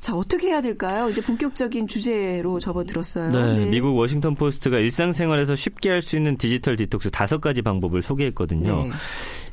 자 0.00 0.14
어떻게 0.14 0.48
해야 0.48 0.60
될까요? 0.60 1.08
이제 1.08 1.22
본격적인 1.22 1.88
주제로 1.88 2.58
접어들었어요. 2.58 3.30
네, 3.30 3.64
미국 3.66 3.96
워싱턴 3.96 4.34
포스트가 4.34 4.78
일상생활에서 4.78 5.56
쉽게 5.56 5.88
할 5.90 6.02
수 6.02 6.16
있는 6.16 6.36
디지털 6.36 6.76
디톡스 6.76 7.10
다섯 7.10 7.40
가지 7.40 7.62
방법을 7.62 8.02
소개했거든요. 8.02 8.84
네. 8.84 8.90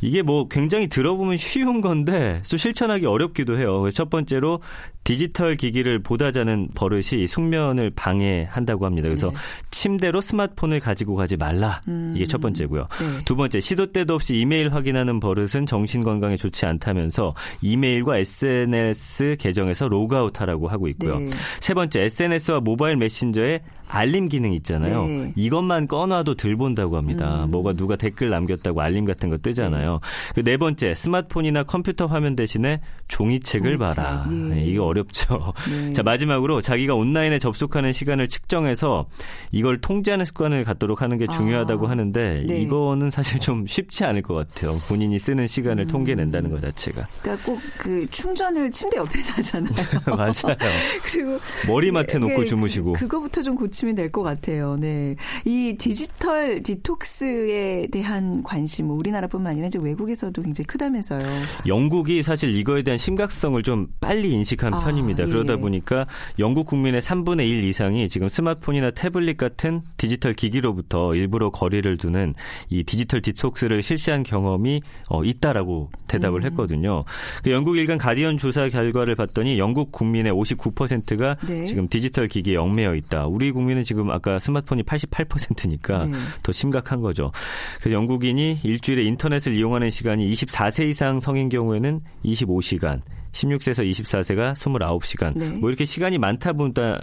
이게 0.01 0.21
뭐 0.23 0.47
굉장히 0.49 0.87
들어보면 0.89 1.37
쉬운 1.37 1.79
건데 1.79 2.41
또 2.49 2.57
실천하기 2.57 3.05
어렵기도 3.05 3.57
해요. 3.57 3.87
첫 3.93 4.09
번째로 4.09 4.59
디지털 5.03 5.55
기기를 5.55 5.99
보다 6.03 6.31
자는 6.31 6.67
버릇이 6.75 7.25
숙면을 7.27 7.89
방해한다고 7.95 8.85
합니다. 8.85 9.07
그래서 9.07 9.29
네. 9.31 9.35
침대로 9.71 10.21
스마트폰을 10.21 10.79
가지고 10.79 11.15
가지 11.15 11.35
말라. 11.37 11.81
이게 12.15 12.25
첫 12.25 12.39
번째고요. 12.39 12.81
네. 12.81 13.23
두 13.25 13.35
번째, 13.35 13.59
시도 13.59 13.91
때도 13.91 14.13
없이 14.15 14.35
이메일 14.37 14.71
확인하는 14.73 15.19
버릇은 15.19 15.65
정신 15.65 16.03
건강에 16.03 16.37
좋지 16.37 16.65
않다면서 16.67 17.33
이메일과 17.61 18.17
SNS 18.19 19.37
계정에서 19.39 19.87
로그아웃하라고 19.87 20.67
하고 20.67 20.87
있고요. 20.89 21.17
네. 21.17 21.29
세 21.59 21.73
번째, 21.73 22.01
SNS와 22.03 22.59
모바일 22.59 22.97
메신저에 22.97 23.61
알림 23.87 24.29
기능 24.29 24.53
있잖아요. 24.53 25.05
네. 25.05 25.09
음. 25.09 25.33
이것만 25.35 25.87
꺼놔도 25.87 26.35
들 26.35 26.55
본다고 26.55 26.95
합니다. 26.97 27.45
뭐가 27.49 27.73
누가 27.73 27.95
댓글 27.95 28.29
남겼다고 28.29 28.79
알림 28.81 29.05
같은 29.05 29.29
거 29.29 29.37
뜨잖아요. 29.37 29.99
그 30.35 30.41
네 30.51 30.57
번째, 30.57 30.93
스마트폰이나 30.93 31.63
컴퓨터 31.63 32.07
화면 32.07 32.35
대신에 32.35 32.81
종이책을 33.07 33.77
종이책. 33.77 33.95
봐라. 33.95 34.27
예. 34.29 34.33
네, 34.35 34.65
이거 34.65 34.83
어렵죠. 34.91 35.53
네. 35.69 35.93
자, 35.93 36.03
마지막으로 36.03 36.61
자기가 36.61 36.95
온라인에 36.95 37.39
접속하는 37.39 37.91
시간을 37.93 38.27
측정해서 38.27 39.07
이걸 39.51 39.79
통제하는 39.81 40.25
습관을 40.25 40.63
갖도록 40.63 41.01
하는 41.01 41.17
게 41.17 41.27
중요하다고 41.27 41.87
아, 41.87 41.89
하는데 41.91 42.43
네. 42.47 42.61
이거는 42.61 43.09
사실 43.09 43.39
좀 43.39 43.65
쉽지 43.67 44.05
않을 44.05 44.21
것 44.21 44.33
같아요. 44.35 44.77
본인이 44.87 45.17
쓰는 45.19 45.47
시간을 45.47 45.87
통계낸다는 45.87 46.51
것 46.51 46.61
자체가. 46.61 47.07
그러니까 47.21 47.45
꼭 47.45 47.59
그 47.77 48.05
충전을 48.11 48.69
침대 48.71 48.97
옆에서 48.97 49.33
하잖아요. 49.33 49.73
맞아요. 50.15 50.55
그리고 51.03 51.39
머리맡에 51.67 52.19
놓고 52.19 52.43
예, 52.43 52.45
주무시고. 52.45 52.93
그거부터 52.93 53.41
좀 53.41 53.55
고치면 53.55 53.95
될 53.95 54.11
것 54.11 54.23
같아요. 54.23 54.75
네. 54.77 55.15
이 55.45 55.75
디지털 55.79 56.61
디톡스에 56.63 57.87
대한 57.91 58.43
관심, 58.43 58.87
뭐 58.87 58.97
우리나라뿐만 58.97 59.51
아니라 59.53 59.67
이제 59.67 59.79
외국에서도 59.81 60.41
굉장히 60.41 60.65
크다면서요. 60.67 61.25
영국이 61.65 62.21
사실 62.23 62.53
이거에 62.55 62.83
대한 62.83 62.97
심각성을 62.97 63.61
좀 63.63 63.87
빨리 64.01 64.31
인식한 64.31 64.73
아, 64.73 64.80
편입니다. 64.83 65.23
예. 65.23 65.27
그러다 65.27 65.57
보니까 65.57 66.05
영국 66.39 66.65
국민의 66.65 67.01
3분의 67.01 67.47
1 67.47 67.63
이상이 67.63 68.09
지금 68.09 68.29
스마트폰이나 68.29 68.91
태블릿 68.91 69.37
같은 69.37 69.81
디지털 69.97 70.33
기기로부터 70.33 71.15
일부러 71.15 71.49
거리를 71.49 71.97
두는 71.97 72.33
이 72.69 72.83
디지털 72.83 73.21
디톡스를 73.21 73.81
실시한 73.81 74.23
경험이 74.23 74.81
어, 75.09 75.23
있다라고 75.23 75.89
대답을 76.07 76.41
음. 76.41 76.45
했거든요. 76.45 77.03
그 77.43 77.51
영국 77.51 77.77
일간 77.77 77.97
가디언 77.97 78.37
조사 78.37 78.67
결과를 78.69 79.15
봤더니 79.15 79.59
영국 79.59 79.91
국민의 79.91 80.31
59%가 80.33 81.37
네. 81.47 81.65
지금 81.65 81.87
디지털 81.87 82.27
기기에 82.27 82.57
얽매여 82.57 82.95
있다. 82.95 83.27
우리 83.27 83.51
국민은 83.51 83.83
지금 83.83 84.11
아까 84.11 84.39
스마트폰이 84.39 84.83
88%니까 84.83 86.05
네. 86.05 86.13
더 86.43 86.51
심각한 86.51 87.01
거죠. 87.01 87.31
그래서 87.79 87.95
영국인이 87.95 88.59
일주일에 88.63 89.03
인터넷을 89.03 89.55
이용하는 89.55 89.89
시간이 89.89 90.31
24세 90.31 90.89
이상 90.89 91.19
성인 91.19 91.49
경우에는 91.49 92.01
25시간, 92.25 93.01
16세에서 93.31 93.89
24세가 93.89 94.53
29시간. 94.53 95.33
네. 95.35 95.49
뭐 95.49 95.69
이렇게 95.69 95.85
시간이 95.85 96.17
많다 96.17 96.53
보다 96.53 97.01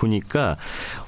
보니까 0.00 0.56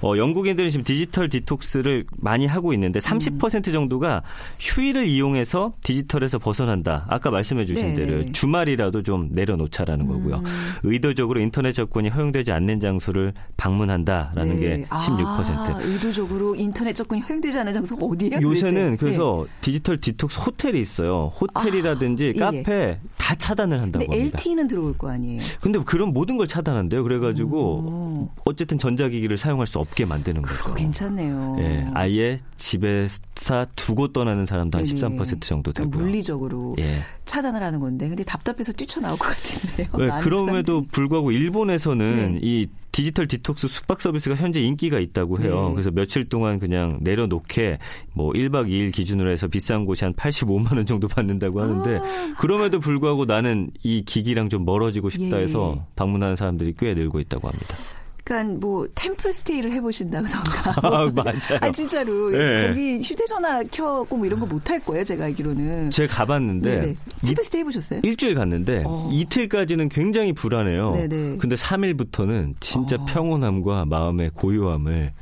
어, 0.03 0.17
영국인들은 0.17 0.71
지금 0.71 0.85
디지털 0.85 1.29
디톡스를 1.29 2.05
많이 2.19 2.47
하고 2.47 2.73
있는데 2.75 2.99
30% 2.99 3.73
정도가 3.73 4.23
휴일을 4.59 5.07
이용해서 5.07 5.73
디지털에서 5.83 6.39
벗어난다. 6.39 7.07
아까 7.09 7.31
말씀해 7.31 7.65
주신 7.65 7.89
네, 7.89 7.95
대로 7.95 8.19
네. 8.19 8.33
주말이라도 8.33 9.03
좀 9.03 9.29
내려놓자라는 9.33 10.07
거고요. 10.07 10.43
의도적으로 10.83 11.41
인터넷 11.41 11.73
접근이 11.73 12.11
허용되지 12.11 12.53
않는 12.53 12.81
장소를 12.81 13.33
방문한다라는 13.57 14.61
게 14.61 14.85
16%. 14.85 14.89
아, 14.91 15.79
의도적으로 15.83 16.55
인터넷 16.55 16.93
접근이 16.93 17.21
허용되지 17.23 17.59
않은 17.61 17.73
장소가 17.73 18.07
어디예요? 18.07 18.41
요새는 18.43 18.97
도대체? 18.97 18.97
그래서 18.99 19.47
디지털 19.61 19.99
디톡스 19.99 20.39
호텔이 20.41 20.81
있어요. 20.81 21.33
호텔이라든지 21.41 22.25
아, 22.25 22.29
예, 22.29 22.33
카페 22.63 22.99
다 23.17 23.35
차단을 23.35 23.77
네. 23.77 23.81
한다고 23.81 24.05
합니다. 24.05 24.25
LTE는 24.25 24.69
들어올 24.69 24.99
거 24.99 25.11
아니에요. 25.11 25.41
근데 25.61 25.79
그런 25.85 26.13
모든 26.13 26.37
걸 26.37 26.47
차단한대요. 26.47 27.03
그래가지고 27.03 28.31
어쨌든 28.45 28.79
전자기기를 28.83 29.39
사용할 29.39 29.69
수 29.69 29.79
없게 29.79 30.05
만드는 30.05 30.43
거죠. 30.43 30.57
그거 30.57 30.75
괜찮네요. 30.75 31.57
예, 31.61 31.87
아예 31.95 32.39
집에서 32.59 33.67
두고 33.77 34.13
떠나는 34.13 34.45
사람도 34.45 34.79
한 34.79 34.85
네네. 34.85 35.01
13% 35.01 35.41
정도 35.43 35.73
그러니까 35.73 35.93
되고요. 35.93 36.05
물리적으로 36.05 36.75
예. 36.81 37.03
차단을 37.25 37.63
하는 37.63 37.79
건데, 37.79 38.09
근데 38.09 38.25
답답해서 38.25 38.73
뛰쳐나올 38.73 39.17
것 39.17 39.29
같은데요. 39.29 39.87
네, 39.99 40.23
그럼에도 40.23 40.73
사람들이. 40.73 40.89
불구하고 40.91 41.31
일본에서는 41.31 42.33
네. 42.35 42.41
이 42.43 42.67
디지털 42.91 43.29
디톡스 43.29 43.69
숙박 43.69 44.03
서비스가 44.03 44.35
현재 44.35 44.61
인기가 44.61 44.99
있다고 44.99 45.41
해요. 45.41 45.69
네. 45.69 45.75
그래서 45.75 45.93
며칠 45.93 46.29
동안 46.29 46.59
그냥 46.59 46.99
내려놓게 47.03 47.79
뭐 48.15 48.33
1박 48.33 48.69
2일 48.69 48.93
기준으로 48.93 49.31
해서 49.31 49.47
비싼 49.47 49.87
곳이 49.87 50.05
한 50.05 50.13
85만 50.13 50.77
원 50.77 50.87
정도 50.87 51.07
받는다고 51.07 51.63
하는데 51.63 51.99
아. 51.99 52.35
그럼에도 52.39 52.81
불구하고 52.81 53.27
나는 53.27 53.71
이 53.83 54.03
기기랑 54.05 54.49
좀 54.49 54.65
멀어지고 54.65 55.09
싶다 55.09 55.39
예. 55.39 55.45
해서 55.45 55.87
방문하는 55.95 56.35
사람들이 56.35 56.75
꽤 56.77 56.95
늘고 56.95 57.21
있다고 57.21 57.49
합니다. 57.49 57.77
그러니까 58.25 58.57
뭐 58.59 58.87
템플 58.95 59.33
스테이를 59.33 59.73
해보신다던가. 59.73 60.75
아, 60.89 61.11
맞아요. 61.13 61.59
아 61.61 61.71
진짜로 61.73 62.31
네. 62.31 62.69
거기 62.69 63.01
휴대전화 63.03 63.65
켜고 63.65 64.17
뭐 64.17 64.25
이런 64.27 64.39
거 64.39 64.47
못 64.47 64.71
할 64.71 64.79
거예요. 64.81 65.03
제가 65.05 65.25
알기로는. 65.25 65.91
제가 65.91 66.15
가봤는데 66.15 66.75
네네. 66.81 66.91
이- 66.93 67.27
템플 67.27 67.45
스테이 67.45 67.61
해보셨어요? 67.61 68.01
일주일 68.05 68.35
갔는데 68.35 68.85
어. 68.87 69.09
이틀까지는 69.13 69.89
굉장히 69.89 70.33
불안해요. 70.33 70.93
네네. 70.93 71.37
근데 71.39 71.57
3일부터는 71.57 72.55
진짜 72.61 72.97
어. 72.97 73.05
평온함과 73.07 73.87
마음의 73.87 74.31
고요함을 74.35 75.13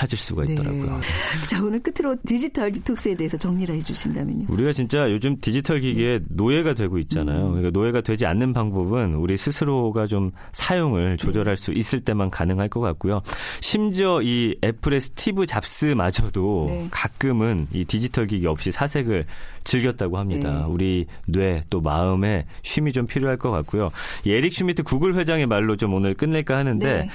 찾을 0.00 0.16
수가 0.18 0.44
있더라고요. 0.44 1.00
네. 1.00 1.00
자, 1.46 1.62
오늘 1.62 1.80
끝으로 1.80 2.16
디지털 2.26 2.72
디톡스에 2.72 3.14
대해서 3.14 3.36
정리를 3.36 3.74
해 3.74 3.80
주신다면요. 3.80 4.46
우리가 4.48 4.72
진짜 4.72 5.10
요즘 5.10 5.38
디지털 5.40 5.80
기기에 5.80 6.20
노예가 6.28 6.74
되고 6.74 6.98
있잖아요. 6.98 7.48
음. 7.48 7.52
그러니까 7.52 7.70
노예가 7.78 8.00
되지 8.00 8.26
않는 8.26 8.52
방법은 8.52 9.14
우리 9.14 9.36
스스로가 9.36 10.06
좀 10.06 10.30
사용을 10.52 11.16
조절할 11.18 11.56
수 11.56 11.72
있을 11.72 12.00
때만 12.00 12.30
가능할 12.30 12.68
것 12.68 12.80
같고요. 12.80 13.20
심지어 13.60 14.22
이 14.22 14.56
애플의 14.64 15.00
스티브 15.00 15.46
잡스마저도 15.46 16.66
네. 16.68 16.88
가끔은 16.90 17.66
이 17.72 17.84
디지털 17.84 18.26
기기 18.26 18.46
없이 18.46 18.72
사색을 18.72 19.24
즐겼다고 19.64 20.16
합니다. 20.18 20.50
네. 20.50 20.64
우리 20.66 21.06
뇌 21.26 21.62
또 21.68 21.80
마음에 21.80 22.46
쉼이 22.62 22.92
좀 22.92 23.06
필요할 23.06 23.36
것 23.36 23.50
같고요. 23.50 23.90
에릭 24.26 24.52
슈미트 24.52 24.82
구글 24.82 25.14
회장의 25.14 25.46
말로 25.46 25.76
좀 25.76 25.92
오늘 25.94 26.14
끝낼까 26.14 26.56
하는데 26.56 27.02
네. 27.02 27.08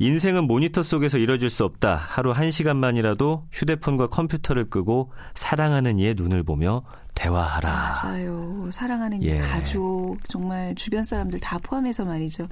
인생은 0.00 0.44
모니터 0.44 0.84
속에서 0.84 1.18
이뤄질 1.18 1.50
수 1.50 1.64
없다. 1.64 1.96
하루 1.96 2.30
한 2.30 2.52
시간만이라도 2.52 3.44
휴대폰과 3.52 4.08
컴퓨터를 4.08 4.70
끄고 4.70 5.10
사랑하는 5.34 5.98
이의 5.98 6.14
눈을 6.14 6.44
보며 6.44 6.84
대화하라. 7.18 8.00
맞아요. 8.02 8.70
사랑하는 8.70 9.22
예. 9.24 9.38
가족, 9.38 10.18
정말 10.28 10.74
주변 10.76 11.02
사람들 11.02 11.40
다 11.40 11.58
포함해서 11.60 12.04
말이죠. 12.04 12.46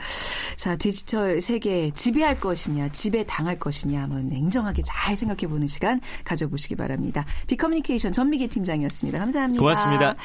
자, 0.56 0.74
디지털 0.76 1.40
세계 1.40 1.90
지배할 1.92 2.40
것이냐, 2.40 2.88
지배 2.88 3.24
당할 3.26 3.58
것이냐 3.58 4.02
한번 4.02 4.28
냉정하게 4.28 4.82
잘 4.84 5.16
생각해 5.16 5.46
보는 5.48 5.68
시간 5.68 6.00
가져보시기 6.24 6.74
바랍니다. 6.74 7.24
비커뮤니케이션 7.46 8.12
전미기 8.12 8.48
팀장이었습니다. 8.48 9.18
감사합니다. 9.20 9.60
고맙습니다. 9.60 10.16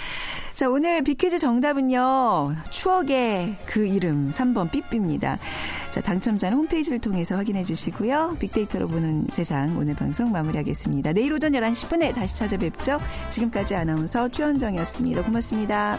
자, 0.56 0.70
오늘 0.70 1.04
비퀴즈 1.04 1.38
정답은요. 1.38 2.56
추억의 2.72 3.58
그 3.68 3.86
이름 3.86 4.32
3번 4.32 4.72
삐삐입니다. 4.72 5.38
자, 5.92 6.02
당첨자는 6.02 6.58
홈페이지를 6.58 7.00
통해서 7.00 7.36
확인해 7.36 7.64
주시고요. 7.64 8.38
빅데이터로 8.40 8.88
보는 8.88 9.28
세상 9.30 9.78
오늘 9.78 9.94
방송 9.94 10.32
마무리하겠습니다. 10.32 11.14
내일 11.14 11.34
오전 11.34 11.52
11시 11.52 11.90
10분에 11.90 12.14
다시 12.14 12.38
찾아뵙죠. 12.38 13.00
지금까지 13.30 13.76
아나운서 13.76 14.30
취현정이었습니다. 14.32 15.24
고맙습니다. 15.24 15.98